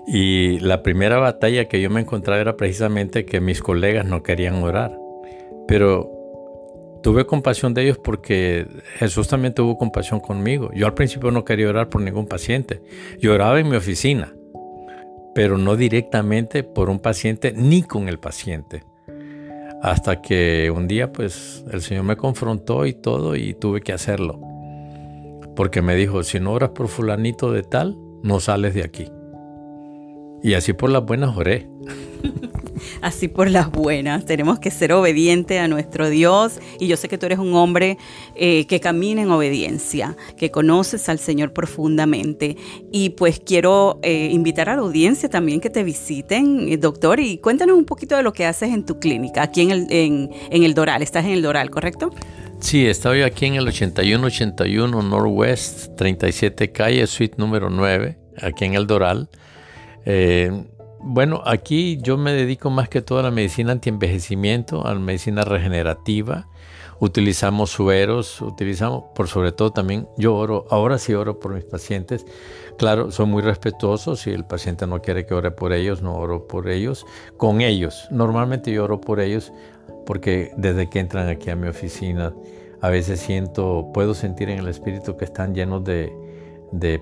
y 0.08 0.60
la 0.60 0.82
primera 0.82 1.18
batalla 1.18 1.68
que 1.68 1.82
yo 1.82 1.90
me 1.90 2.02
encontraba 2.02 2.42
era 2.42 2.58
precisamente 2.58 3.26
que 3.26 3.42
mis 3.42 3.62
colegas 3.62 4.06
no 4.06 4.24
querían 4.24 4.64
orar. 4.64 4.98
Pero 5.68 6.10
tuve 7.04 7.26
compasión 7.26 7.74
de 7.74 7.84
ellos 7.84 8.00
porque 8.04 8.66
Jesús 8.96 9.28
también 9.28 9.54
tuvo 9.54 9.78
compasión 9.78 10.20
conmigo. 10.20 10.72
Yo 10.74 10.86
al 10.88 10.94
principio 10.94 11.32
no 11.32 11.46
quería 11.46 11.70
orar 11.70 11.90
por 11.90 12.02
ningún 12.02 12.28
paciente. 12.28 12.82
Yo 13.20 13.34
oraba 13.34 13.60
en 13.60 13.70
mi 13.70 13.76
oficina, 13.76 14.34
pero 15.36 15.58
no 15.58 15.76
directamente 15.76 16.64
por 16.64 16.90
un 16.90 17.00
paciente 17.00 17.54
ni 17.56 17.84
con 17.84 18.08
el 18.08 18.20
paciente. 18.20 18.84
Hasta 19.82 20.22
que 20.22 20.72
un 20.72 20.88
día 20.88 21.12
pues 21.12 21.66
el 21.72 21.82
Señor 21.82 22.04
me 22.06 22.16
confrontó 22.16 22.86
y 22.86 22.94
todo 22.94 23.36
y 23.36 23.54
tuve 23.54 23.82
que 23.82 23.94
hacerlo. 23.94 24.40
Porque 25.56 25.82
me 25.82 25.96
dijo, 25.96 26.24
si 26.24 26.40
no 26.40 26.54
oras 26.54 26.70
por 26.70 26.88
fulanito 26.88 27.52
de 27.52 27.64
tal, 27.64 27.98
no 28.24 28.40
sales 28.40 28.74
de 28.74 28.84
aquí. 28.84 29.12
Y 30.42 30.54
así 30.56 30.74
por 30.74 30.90
las 30.90 31.06
buenas 31.06 31.36
oré. 31.36 31.70
Así 33.02 33.28
por 33.28 33.50
las 33.50 33.72
buenas. 33.72 34.26
Tenemos 34.26 34.60
que 34.60 34.72
ser 34.72 34.94
obedientes 34.94 35.60
a 35.60 35.68
nuestro 35.68 36.10
Dios. 36.10 36.60
Y 36.80 36.88
yo 36.88 36.98
sé 36.98 37.08
que 37.08 37.18
tú 37.18 37.26
eres 37.26 37.40
un 37.40 37.54
hombre 37.54 37.98
eh, 38.36 38.66
que 38.68 38.80
camina 38.80 39.22
en 39.22 39.32
obediencia, 39.32 40.16
que 40.38 40.52
conoces 40.52 41.10
al 41.10 41.20
Señor 41.20 41.54
profundamente. 41.54 42.58
Y 42.92 43.10
pues 43.12 43.40
quiero 43.40 44.00
eh, 44.02 44.30
invitar 44.32 44.70
a 44.70 44.76
la 44.76 44.82
audiencia 44.82 45.30
también 45.30 45.60
que 45.60 45.70
te 45.70 45.84
visiten, 45.84 46.68
eh, 46.70 46.78
doctor, 46.78 47.20
y 47.20 47.38
cuéntanos 47.38 47.78
un 47.78 47.86
poquito 47.86 48.16
de 48.16 48.24
lo 48.24 48.34
que 48.34 48.46
haces 48.46 48.70
en 48.70 48.86
tu 48.86 49.00
clínica, 49.00 49.44
aquí 49.44 49.62
en 49.62 49.72
el, 49.72 49.88
en, 49.90 50.30
el 50.52 50.74
Doral. 50.74 51.02
Estás 51.02 51.26
en 51.26 51.32
el 51.32 51.42
Doral, 51.42 51.70
¿correcto? 51.70 52.12
Sí, 52.60 52.86
estoy 52.86 53.24
aquí 53.24 53.46
en 53.46 53.56
el 53.56 53.68
8181 53.68 55.02
Northwest 55.02 55.96
37 55.98 56.72
Calle, 56.72 57.06
suite 57.08 57.36
número 57.38 57.70
9, 57.70 58.18
aquí 58.42 58.66
en 58.66 58.76
el 58.76 58.88
Doral. 58.88 59.30
Bueno, 61.04 61.42
aquí 61.46 62.00
yo 62.02 62.18
me 62.18 62.34
dedico 62.34 62.70
más 62.70 62.90
que 62.90 63.02
todo 63.02 63.20
a 63.20 63.24
la 63.24 63.32
medicina 63.32 63.72
antienvejecimiento, 63.72 64.86
a 64.86 64.94
la 64.94 65.00
medicina 65.00 65.44
regenerativa. 65.44 66.48
Utilizamos 67.00 67.72
sueros, 67.72 68.42
utilizamos, 68.42 69.04
por 69.14 69.28
sobre 69.28 69.52
todo 69.52 69.72
también, 69.72 70.08
yo 70.18 70.36
oro, 70.36 70.66
ahora 70.70 70.98
sí 70.98 71.14
oro 71.14 71.40
por 71.40 71.54
mis 71.54 71.66
pacientes. 71.66 72.26
Claro, 72.78 73.12
son 73.12 73.30
muy 73.30 73.42
respetuosos. 73.42 74.22
Si 74.22 74.30
el 74.30 74.46
paciente 74.46 74.88
no 74.88 75.02
quiere 75.02 75.26
que 75.26 75.34
ore 75.34 75.52
por 75.52 75.74
ellos, 75.74 76.02
no 76.02 76.16
oro 76.16 76.48
por 76.48 76.70
ellos. 76.70 77.06
Con 77.38 77.62
ellos, 77.62 78.08
normalmente 78.10 78.72
yo 78.72 78.86
oro 78.86 79.02
por 79.02 79.20
ellos 79.20 79.52
porque 80.06 80.52
desde 80.58 80.90
que 80.90 81.00
entran 81.00 81.30
aquí 81.30 81.50
a 81.50 81.56
mi 81.56 81.68
oficina, 81.68 82.34
a 82.82 82.90
veces 82.90 83.20
siento, 83.20 83.92
puedo 83.94 84.14
sentir 84.14 84.50
en 84.50 84.60
el 84.60 84.68
espíritu 84.68 85.16
que 85.18 85.26
están 85.26 85.54
llenos 85.54 85.84
de, 85.84 86.12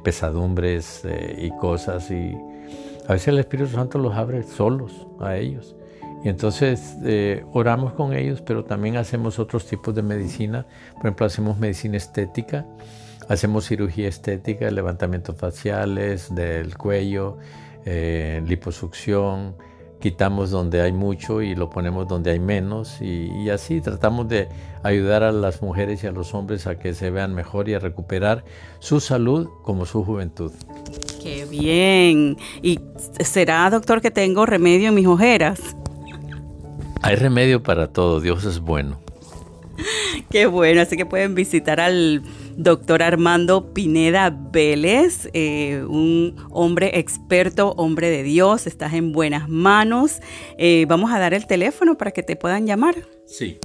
pesadumbres 0.03 1.01
eh, 1.05 1.35
y 1.39 1.49
cosas 1.57 2.11
y 2.11 2.35
a 3.11 3.15
veces 3.15 3.27
el 3.27 3.39
Espíritu 3.39 3.69
Santo 3.69 3.97
los 3.99 4.15
abre 4.15 4.41
solos 4.43 5.05
a 5.19 5.35
ellos. 5.35 5.75
Y 6.23 6.29
entonces 6.29 6.95
eh, 7.03 7.43
oramos 7.51 7.91
con 7.91 8.13
ellos, 8.13 8.41
pero 8.41 8.63
también 8.63 8.95
hacemos 8.95 9.37
otros 9.37 9.65
tipos 9.65 9.93
de 9.93 10.01
medicina. 10.01 10.65
Por 10.93 11.07
ejemplo, 11.07 11.25
hacemos 11.25 11.59
medicina 11.59 11.97
estética, 11.97 12.65
hacemos 13.27 13.67
cirugía 13.67 14.07
estética, 14.07 14.71
levantamientos 14.71 15.35
faciales 15.35 16.33
del 16.33 16.77
cuello, 16.77 17.37
eh, 17.83 18.41
liposucción, 18.47 19.57
quitamos 20.01 20.49
donde 20.49 20.81
hay 20.81 20.91
mucho 20.91 21.41
y 21.41 21.55
lo 21.55 21.69
ponemos 21.69 22.07
donde 22.07 22.31
hay 22.31 22.39
menos 22.39 23.01
y, 23.01 23.49
así 23.49 23.79
tratamos 23.79 24.27
de 24.27 24.49
ayudar 24.83 25.23
a 25.23 25.31
las 25.31 25.61
mujeres 25.61 26.03
y 26.03 26.07
a 26.07 26.11
los 26.11 26.33
hombres 26.33 26.67
a 26.67 26.77
que 26.77 26.93
se 26.93 27.09
vean 27.09 27.33
mejor 27.33 27.69
y 27.69 27.73
a 27.73 27.79
recuperar 27.79 28.43
su 28.79 28.99
salud 28.99 29.47
como 29.63 29.85
su 29.85 30.03
juventud. 30.03 30.51
Qué 31.21 31.45
bien. 31.45 32.37
¿Y 32.61 32.79
será, 33.19 33.69
doctor, 33.69 34.01
que 34.01 34.11
tengo 34.11 34.45
remedio 34.45 34.89
en 34.89 34.95
mis 34.95 35.07
ojeras? 35.07 35.61
Hay 37.01 37.15
remedio 37.15 37.63
para 37.63 37.87
todo, 37.87 38.19
Dios 38.19 38.43
es 38.45 38.59
bueno. 38.59 38.99
Qué 40.29 40.45
bueno, 40.45 40.81
así 40.81 40.97
que 40.97 41.05
pueden 41.05 41.35
visitar 41.35 41.79
al 41.79 42.23
doctor 42.57 43.03
Armando 43.03 43.73
Pineda 43.73 44.29
Vélez, 44.29 45.29
eh, 45.33 45.83
un 45.87 46.35
hombre 46.49 46.99
experto, 46.99 47.73
hombre 47.77 48.09
de 48.09 48.23
Dios, 48.23 48.67
estás 48.67 48.93
en 48.93 49.11
buenas 49.11 49.49
manos. 49.49 50.21
Eh, 50.57 50.85
vamos 50.87 51.11
a 51.11 51.19
dar 51.19 51.33
el 51.33 51.47
teléfono 51.47 51.97
para 51.97 52.11
que 52.11 52.23
te 52.23 52.35
puedan 52.35 52.65
llamar. 52.65 52.95
Sí. 53.25 53.57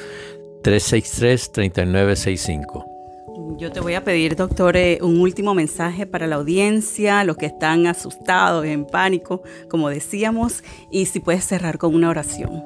363-3965. 0.63 2.93
Yo 3.59 3.73
te 3.73 3.81
voy 3.81 3.95
a 3.95 4.05
pedir, 4.05 4.37
doctor, 4.37 4.77
eh, 4.77 4.99
un 5.03 5.21
último 5.21 5.55
mensaje 5.55 6.07
para 6.07 6.27
la 6.27 6.37
audiencia, 6.37 7.25
los 7.25 7.37
que 7.37 7.47
están 7.47 7.87
asustados, 7.87 8.65
en 8.65 8.87
pánico, 8.87 9.43
como 9.69 9.89
decíamos, 9.89 10.63
y 10.91 11.07
si 11.07 11.21
puedes 11.21 11.45
cerrar 11.45 11.79
con 11.79 11.95
una 11.95 12.11
oración. 12.11 12.63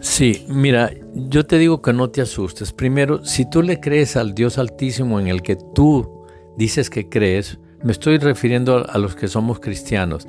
Sí, 0.00 0.44
mira, 0.48 0.90
yo 1.14 1.46
te 1.46 1.58
digo 1.58 1.82
que 1.82 1.92
no 1.92 2.10
te 2.10 2.20
asustes. 2.20 2.72
Primero, 2.72 3.24
si 3.24 3.48
tú 3.48 3.62
le 3.62 3.80
crees 3.80 4.16
al 4.16 4.34
Dios 4.34 4.58
Altísimo 4.58 5.18
en 5.18 5.28
el 5.28 5.42
que 5.42 5.56
tú 5.56 6.26
dices 6.56 6.90
que 6.90 7.08
crees, 7.08 7.58
me 7.82 7.92
estoy 7.92 8.18
refiriendo 8.18 8.86
a 8.88 8.98
los 8.98 9.14
que 9.14 9.28
somos 9.28 9.60
cristianos. 9.60 10.26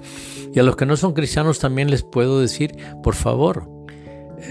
Y 0.54 0.60
a 0.60 0.64
los 0.64 0.76
que 0.76 0.86
no 0.86 0.98
son 0.98 1.14
cristianos 1.14 1.60
también 1.60 1.90
les 1.90 2.04
puedo 2.04 2.40
decir, 2.40 2.76
por 3.04 3.16
favor, 3.16 3.70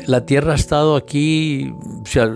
la 0.07 0.27
Tierra 0.27 0.53
ha 0.53 0.57
estado 0.57 0.97
aquí, 0.97 1.73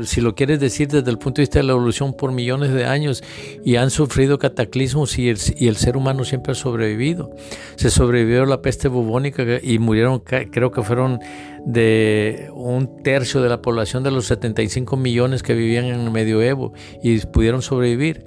si, 0.04 0.20
lo 0.20 0.34
quieres 0.34 0.60
decir 0.60 0.88
desde 0.88 1.10
el 1.10 1.18
punto 1.18 1.36
de 1.36 1.42
vista 1.42 1.58
de 1.58 1.64
la 1.64 1.72
evolución, 1.72 2.14
por 2.14 2.32
millones 2.32 2.72
de 2.72 2.84
años 2.84 3.22
y 3.64 3.76
han 3.76 3.90
sufrido 3.90 4.38
cataclismos 4.38 5.18
y 5.18 5.28
el, 5.28 5.76
ser 5.76 5.96
humano 5.96 6.24
siempre 6.24 6.52
ha 6.52 6.54
sobrevivido. 6.54 7.30
Se 7.76 7.90
sobrevivió 7.90 8.44
la 8.46 8.62
peste 8.62 8.88
bubónica 8.88 9.44
y 9.62 9.78
murieron, 9.78 10.20
creo 10.20 10.70
que 10.70 10.82
fueron 10.82 11.20
de 11.64 12.50
un 12.54 13.02
tercio 13.02 13.42
de 13.42 13.48
la 13.48 13.60
población 13.62 14.02
de 14.02 14.10
los 14.10 14.26
75 14.26 14.96
millones 14.96 15.42
que 15.42 15.54
vivían 15.54 15.86
en 15.86 16.00
el 16.00 16.10
medioevo 16.10 16.72
y 17.02 17.18
pudieron 17.26 17.62
sobrevivir. 17.62 18.24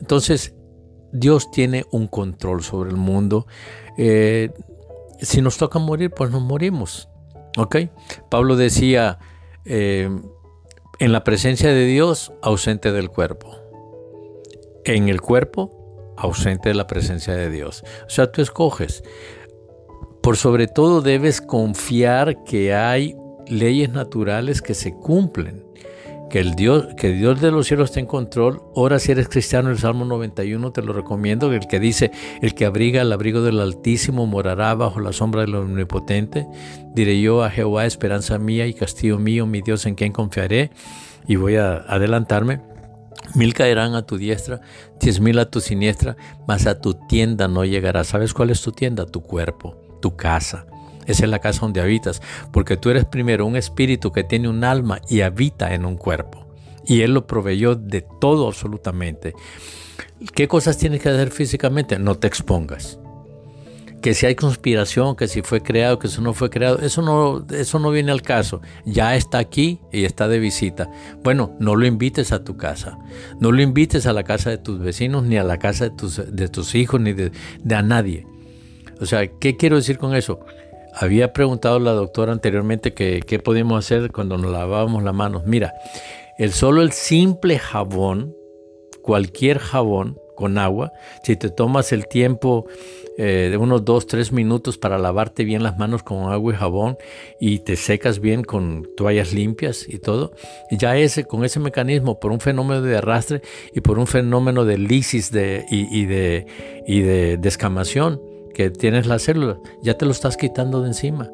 Entonces, 0.00 0.54
Dios 1.12 1.50
tiene 1.50 1.84
un 1.90 2.06
control 2.06 2.62
sobre 2.62 2.90
el 2.90 2.96
mundo. 2.96 3.46
Eh, 3.96 4.50
si 5.20 5.40
nos 5.40 5.56
toca 5.56 5.78
morir, 5.78 6.10
pues 6.10 6.30
nos 6.30 6.42
morimos. 6.42 7.08
¿Ok? 7.56 7.76
Pablo 8.30 8.56
decía, 8.56 9.18
eh, 9.64 10.08
en 10.98 11.12
la 11.12 11.24
presencia 11.24 11.70
de 11.70 11.84
Dios, 11.86 12.32
ausente 12.42 12.92
del 12.92 13.10
cuerpo. 13.10 13.56
En 14.84 15.08
el 15.08 15.20
cuerpo, 15.20 16.14
ausente 16.16 16.68
de 16.70 16.74
la 16.74 16.86
presencia 16.86 17.34
de 17.34 17.50
Dios. 17.50 17.82
O 18.06 18.10
sea, 18.10 18.30
tú 18.30 18.40
escoges. 18.40 19.02
Por 20.22 20.36
sobre 20.36 20.68
todo 20.68 21.02
debes 21.02 21.40
confiar 21.40 22.44
que 22.44 22.74
hay 22.74 23.16
leyes 23.46 23.90
naturales 23.90 24.62
que 24.62 24.74
se 24.74 24.92
cumplen 24.92 25.65
que 26.28 26.40
el 26.40 26.54
Dios, 26.54 26.88
que 26.96 27.12
Dios 27.12 27.40
de 27.40 27.50
los 27.50 27.66
cielos 27.66 27.90
esté 27.90 28.00
en 28.00 28.06
control. 28.06 28.62
Ahora 28.74 28.98
si 28.98 29.12
eres 29.12 29.28
cristiano, 29.28 29.70
el 29.70 29.78
Salmo 29.78 30.04
91 30.04 30.72
te 30.72 30.82
lo 30.82 30.92
recomiendo, 30.92 31.52
el 31.52 31.66
que 31.66 31.78
dice, 31.78 32.10
el 32.42 32.54
que 32.54 32.64
abriga 32.64 33.02
el 33.02 33.12
abrigo 33.12 33.42
del 33.42 33.60
Altísimo 33.60 34.26
morará 34.26 34.74
bajo 34.74 35.00
la 35.00 35.12
sombra 35.12 35.42
del 35.42 35.54
Omnipotente. 35.54 36.46
Diré 36.94 37.20
yo 37.20 37.44
a 37.44 37.50
Jehová, 37.50 37.86
esperanza 37.86 38.38
mía 38.38 38.66
y 38.66 38.74
castillo 38.74 39.18
mío, 39.18 39.46
mi 39.46 39.62
Dios 39.62 39.86
en 39.86 39.94
quien 39.94 40.12
confiaré. 40.12 40.70
Y 41.28 41.36
voy 41.36 41.56
a 41.56 41.76
adelantarme. 41.76 42.60
Mil 43.34 43.54
caerán 43.54 43.94
a 43.94 44.06
tu 44.06 44.18
diestra, 44.18 44.60
diez 45.00 45.20
mil 45.20 45.38
a 45.38 45.50
tu 45.50 45.60
siniestra, 45.60 46.16
mas 46.46 46.66
a 46.66 46.80
tu 46.80 46.94
tienda 46.94 47.48
no 47.48 47.64
llegará. 47.64 48.04
¿Sabes 48.04 48.32
cuál 48.32 48.50
es 48.50 48.62
tu 48.62 48.72
tienda? 48.72 49.04
Tu 49.04 49.20
cuerpo, 49.22 49.76
tu 50.00 50.16
casa. 50.16 50.66
Esa 51.06 51.24
es 51.24 51.30
la 51.30 51.38
casa 51.38 51.60
donde 51.60 51.80
habitas, 51.80 52.20
porque 52.52 52.76
tú 52.76 52.90
eres 52.90 53.04
primero 53.04 53.46
un 53.46 53.56
espíritu 53.56 54.12
que 54.12 54.24
tiene 54.24 54.48
un 54.48 54.64
alma 54.64 55.00
y 55.08 55.20
habita 55.20 55.74
en 55.74 55.84
un 55.84 55.96
cuerpo. 55.96 56.46
Y 56.86 57.02
Él 57.02 57.14
lo 57.14 57.26
proveyó 57.26 57.74
de 57.74 58.04
todo 58.20 58.46
absolutamente. 58.46 59.34
¿Qué 60.34 60.48
cosas 60.48 60.78
tienes 60.78 61.02
que 61.02 61.08
hacer 61.08 61.30
físicamente? 61.30 61.98
No 61.98 62.14
te 62.16 62.26
expongas. 62.26 62.98
Que 64.02 64.14
si 64.14 64.26
hay 64.26 64.34
conspiración, 64.34 65.16
que 65.16 65.26
si 65.26 65.42
fue 65.42 65.62
creado, 65.62 65.98
que 65.98 66.08
si 66.08 66.20
no 66.20 66.32
fue 66.32 66.48
creado, 66.48 66.78
eso 66.78 67.02
no, 67.02 67.44
eso 67.50 67.78
no 67.78 67.90
viene 67.90 68.12
al 68.12 68.22
caso. 68.22 68.60
Ya 68.84 69.16
está 69.16 69.38
aquí 69.38 69.80
y 69.92 70.04
está 70.04 70.28
de 70.28 70.38
visita. 70.38 70.88
Bueno, 71.24 71.56
no 71.58 71.74
lo 71.74 71.86
invites 71.86 72.30
a 72.32 72.44
tu 72.44 72.56
casa. 72.56 72.98
No 73.40 73.50
lo 73.52 73.62
invites 73.62 74.06
a 74.06 74.12
la 74.12 74.22
casa 74.22 74.50
de 74.50 74.58
tus 74.58 74.78
vecinos, 74.78 75.24
ni 75.24 75.38
a 75.38 75.44
la 75.44 75.58
casa 75.58 75.84
de 75.84 75.90
tus, 75.90 76.22
de 76.34 76.48
tus 76.48 76.74
hijos, 76.74 77.00
ni 77.00 77.14
de, 77.14 77.32
de 77.64 77.74
a 77.74 77.82
nadie. 77.82 78.26
O 79.00 79.06
sea, 79.06 79.26
¿qué 79.26 79.56
quiero 79.56 79.76
decir 79.76 79.98
con 79.98 80.14
eso? 80.14 80.40
Había 80.98 81.32
preguntado 81.32 81.78
la 81.78 81.92
doctora 81.92 82.32
anteriormente 82.32 82.94
qué 82.94 83.40
podíamos 83.44 83.84
hacer 83.84 84.10
cuando 84.10 84.38
nos 84.38 84.50
lavábamos 84.50 85.02
las 85.02 85.14
manos. 85.14 85.44
Mira, 85.44 85.74
el 86.38 86.52
solo 86.52 86.82
el 86.82 86.92
simple 86.92 87.58
jabón, 87.58 88.34
cualquier 89.02 89.58
jabón 89.58 90.18
con 90.34 90.58
agua, 90.58 90.92
si 91.22 91.36
te 91.36 91.50
tomas 91.50 91.92
el 91.92 92.06
tiempo 92.06 92.66
eh, 93.18 93.48
de 93.50 93.56
unos 93.56 93.84
2, 93.84 94.06
3 94.06 94.32
minutos 94.32 94.76
para 94.76 94.98
lavarte 94.98 95.44
bien 95.44 95.62
las 95.62 95.78
manos 95.78 96.02
con 96.02 96.30
agua 96.30 96.52
y 96.52 96.56
jabón 96.56 96.98
y 97.40 97.60
te 97.60 97.76
secas 97.76 98.20
bien 98.20 98.44
con 98.44 98.86
toallas 98.96 99.32
limpias 99.32 99.86
y 99.88 99.98
todo, 99.98 100.32
ya 100.70 100.96
ese, 100.98 101.24
con 101.24 101.44
ese 101.44 101.58
mecanismo, 101.58 102.20
por 102.20 102.30
un 102.30 102.40
fenómeno 102.40 102.82
de 102.82 102.98
arrastre 102.98 103.40
y 103.74 103.80
por 103.80 103.98
un 103.98 104.06
fenómeno 104.06 104.66
de 104.66 104.76
lisis 104.76 105.32
de, 105.32 105.64
y, 105.70 106.04
de, 106.04 106.46
y 106.86 107.00
de 107.00 107.38
descamación, 107.38 108.20
que 108.56 108.70
tienes 108.70 109.06
la 109.06 109.18
célula, 109.18 109.58
ya 109.82 109.98
te 109.98 110.06
lo 110.06 110.12
estás 110.12 110.38
quitando 110.38 110.80
de 110.80 110.88
encima. 110.88 111.30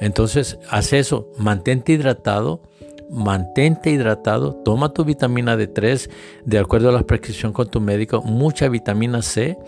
Entonces, 0.00 0.56
haz 0.70 0.92
eso, 0.92 1.28
mantente 1.36 1.92
hidratado, 1.92 2.62
mantente 3.10 3.90
hidratado, 3.90 4.54
toma 4.64 4.92
tu 4.92 5.04
vitamina 5.04 5.56
D3 5.56 6.08
de 6.44 6.58
acuerdo 6.60 6.90
a 6.90 6.92
la 6.92 7.02
prescripción 7.02 7.52
con 7.52 7.68
tu 7.68 7.80
médico, 7.80 8.22
mucha 8.22 8.68
vitamina 8.68 9.20
C 9.20 9.58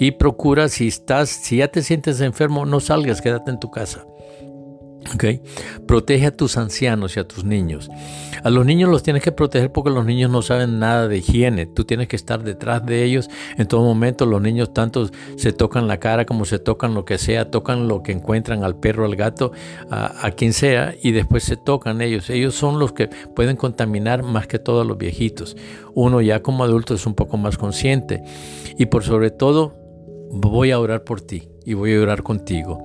y 0.00 0.10
procura 0.10 0.68
si 0.68 0.88
estás, 0.88 1.30
si 1.30 1.58
ya 1.58 1.68
te 1.68 1.80
sientes 1.80 2.20
enfermo, 2.20 2.66
no 2.66 2.80
salgas, 2.80 3.22
quédate 3.22 3.52
en 3.52 3.60
tu 3.60 3.70
casa. 3.70 4.04
Okay. 5.14 5.42
Protege 5.86 6.26
a 6.26 6.36
tus 6.36 6.56
ancianos 6.56 7.16
y 7.16 7.20
a 7.20 7.28
tus 7.28 7.44
niños. 7.44 7.90
A 8.42 8.50
los 8.50 8.64
niños 8.64 8.90
los 8.90 9.02
tienes 9.02 9.22
que 9.22 9.30
proteger 9.30 9.70
porque 9.70 9.90
los 9.90 10.04
niños 10.04 10.30
no 10.30 10.42
saben 10.42 10.78
nada 10.78 11.06
de 11.06 11.18
higiene. 11.18 11.66
Tú 11.66 11.84
tienes 11.84 12.08
que 12.08 12.16
estar 12.16 12.42
detrás 12.42 12.84
de 12.84 13.04
ellos 13.04 13.28
en 13.58 13.68
todo 13.68 13.82
momento. 13.82 14.24
Los 14.26 14.40
niños 14.40 14.72
tanto 14.72 15.10
se 15.36 15.52
tocan 15.52 15.86
la 15.86 15.98
cara 15.98 16.24
como 16.24 16.44
se 16.44 16.58
tocan 16.58 16.94
lo 16.94 17.04
que 17.04 17.18
sea, 17.18 17.50
tocan 17.50 17.88
lo 17.88 18.02
que 18.02 18.12
encuentran 18.12 18.64
al 18.64 18.76
perro, 18.76 19.04
al 19.04 19.16
gato, 19.16 19.52
a, 19.90 20.26
a 20.26 20.30
quien 20.32 20.52
sea, 20.52 20.94
y 21.02 21.12
después 21.12 21.44
se 21.44 21.56
tocan 21.56 22.00
ellos. 22.00 22.30
Ellos 22.30 22.54
son 22.54 22.78
los 22.78 22.92
que 22.92 23.08
pueden 23.08 23.56
contaminar 23.56 24.22
más 24.22 24.46
que 24.46 24.58
todos 24.58 24.86
los 24.86 24.96
viejitos. 24.98 25.56
Uno 25.94 26.20
ya 26.20 26.42
como 26.42 26.64
adulto 26.64 26.94
es 26.94 27.06
un 27.06 27.14
poco 27.14 27.36
más 27.36 27.58
consciente. 27.58 28.22
Y 28.78 28.86
por 28.86 29.04
sobre 29.04 29.30
todo, 29.30 29.74
voy 30.32 30.70
a 30.70 30.80
orar 30.80 31.04
por 31.04 31.20
ti 31.20 31.48
y 31.64 31.74
voy 31.74 31.94
a 31.94 32.00
orar 32.00 32.22
contigo. 32.22 32.82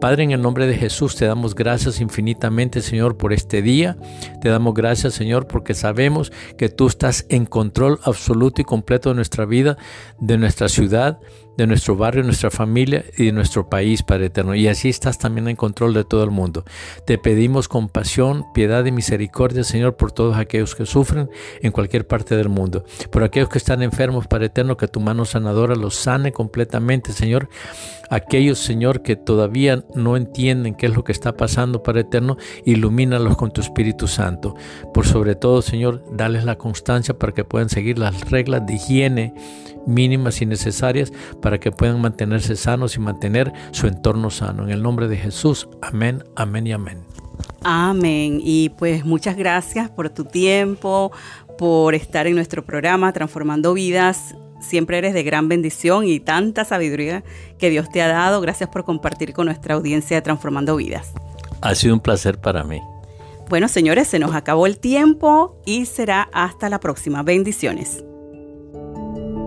Padre, 0.00 0.24
en 0.24 0.32
el 0.32 0.42
nombre 0.42 0.66
de 0.66 0.74
Jesús 0.74 1.16
te 1.16 1.24
damos 1.24 1.54
gracias 1.54 2.00
infinitamente, 2.00 2.82
Señor, 2.82 3.16
por 3.16 3.32
este 3.32 3.62
día. 3.62 3.96
Te 4.42 4.50
damos 4.50 4.74
gracias, 4.74 5.14
Señor, 5.14 5.46
porque 5.46 5.72
sabemos 5.72 6.32
que 6.58 6.68
tú 6.68 6.86
estás 6.86 7.24
en 7.30 7.46
control 7.46 7.98
absoluto 8.04 8.60
y 8.60 8.64
completo 8.64 9.08
de 9.08 9.14
nuestra 9.14 9.46
vida, 9.46 9.78
de 10.20 10.36
nuestra 10.36 10.68
ciudad, 10.68 11.18
de 11.56 11.66
nuestro 11.66 11.96
barrio, 11.96 12.22
nuestra 12.22 12.50
familia 12.50 13.04
y 13.16 13.26
de 13.26 13.32
nuestro 13.32 13.68
país, 13.68 14.02
Padre 14.02 14.26
eterno. 14.26 14.54
Y 14.54 14.68
así 14.68 14.88
estás 14.88 15.18
también 15.18 15.48
en 15.48 15.56
control 15.56 15.94
de 15.94 16.04
todo 16.04 16.22
el 16.24 16.30
mundo. 16.30 16.64
Te 17.06 17.18
pedimos 17.18 17.68
compasión, 17.68 18.44
piedad 18.52 18.84
y 18.84 18.92
misericordia, 18.92 19.64
Señor, 19.64 19.96
por 19.96 20.12
todos 20.12 20.36
aquellos 20.36 20.74
que 20.74 20.86
sufren 20.86 21.30
en 21.60 21.72
cualquier 21.72 22.06
parte 22.06 22.36
del 22.36 22.48
mundo. 22.48 22.84
Por 23.10 23.22
aquellos 23.22 23.48
que 23.48 23.58
están 23.58 23.82
enfermos, 23.82 24.26
Padre 24.26 24.46
eterno, 24.46 24.76
que 24.76 24.88
tu 24.88 25.00
mano 25.00 25.24
sanadora 25.24 25.74
los 25.74 25.94
sane 25.94 26.32
completamente, 26.32 27.12
Señor. 27.12 27.48
Aquellos, 28.08 28.58
Señor, 28.58 29.02
que 29.02 29.16
todavía 29.16 29.84
no 29.94 30.16
entienden 30.16 30.74
qué 30.74 30.86
es 30.86 30.94
lo 30.94 31.02
que 31.02 31.12
está 31.12 31.36
pasando, 31.36 31.82
Padre 31.82 32.02
eterno, 32.02 32.36
ilumínalos 32.64 33.36
con 33.36 33.50
tu 33.50 33.60
Espíritu 33.60 34.06
Santo. 34.06 34.54
Por 34.94 35.06
sobre 35.06 35.34
todo, 35.34 35.62
Señor, 35.62 36.04
dales 36.12 36.44
la 36.44 36.56
constancia 36.56 37.18
para 37.18 37.32
que 37.32 37.44
puedan 37.44 37.68
seguir 37.68 37.98
las 37.98 38.30
reglas 38.30 38.64
de 38.66 38.74
higiene 38.74 39.34
mínimas 39.86 40.42
y 40.42 40.46
necesarias 40.46 41.12
para 41.40 41.58
que 41.58 41.72
puedan 41.72 42.00
mantenerse 42.00 42.56
sanos 42.56 42.96
y 42.96 43.00
mantener 43.00 43.52
su 43.70 43.86
entorno 43.86 44.30
sano. 44.30 44.64
En 44.64 44.70
el 44.70 44.82
nombre 44.82 45.08
de 45.08 45.16
Jesús, 45.16 45.68
amén, 45.82 46.24
amén 46.36 46.66
y 46.66 46.72
amén. 46.72 46.98
Amén. 47.62 48.40
Y 48.42 48.70
pues 48.70 49.04
muchas 49.04 49.36
gracias 49.36 49.90
por 49.90 50.10
tu 50.10 50.24
tiempo, 50.24 51.12
por 51.58 51.94
estar 51.94 52.26
en 52.26 52.34
nuestro 52.34 52.64
programa 52.64 53.12
Transformando 53.12 53.74
Vidas. 53.74 54.34
Siempre 54.60 54.98
eres 54.98 55.14
de 55.14 55.22
gran 55.22 55.48
bendición 55.48 56.06
y 56.06 56.18
tanta 56.20 56.64
sabiduría 56.64 57.24
que 57.58 57.70
Dios 57.70 57.90
te 57.90 58.02
ha 58.02 58.08
dado. 58.08 58.40
Gracias 58.40 58.70
por 58.70 58.84
compartir 58.84 59.32
con 59.32 59.46
nuestra 59.46 59.74
audiencia 59.74 60.16
de 60.16 60.22
Transformando 60.22 60.76
Vidas. 60.76 61.12
Ha 61.60 61.74
sido 61.74 61.94
un 61.94 62.00
placer 62.00 62.38
para 62.38 62.64
mí. 62.64 62.80
Bueno, 63.48 63.68
señores, 63.68 64.08
se 64.08 64.18
nos 64.18 64.34
acabó 64.34 64.66
el 64.66 64.78
tiempo 64.78 65.60
y 65.64 65.86
será 65.86 66.28
hasta 66.32 66.68
la 66.68 66.80
próxima. 66.80 67.22
Bendiciones. 67.22 68.05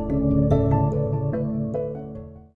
Thank 0.10 0.54
you. 0.54 0.59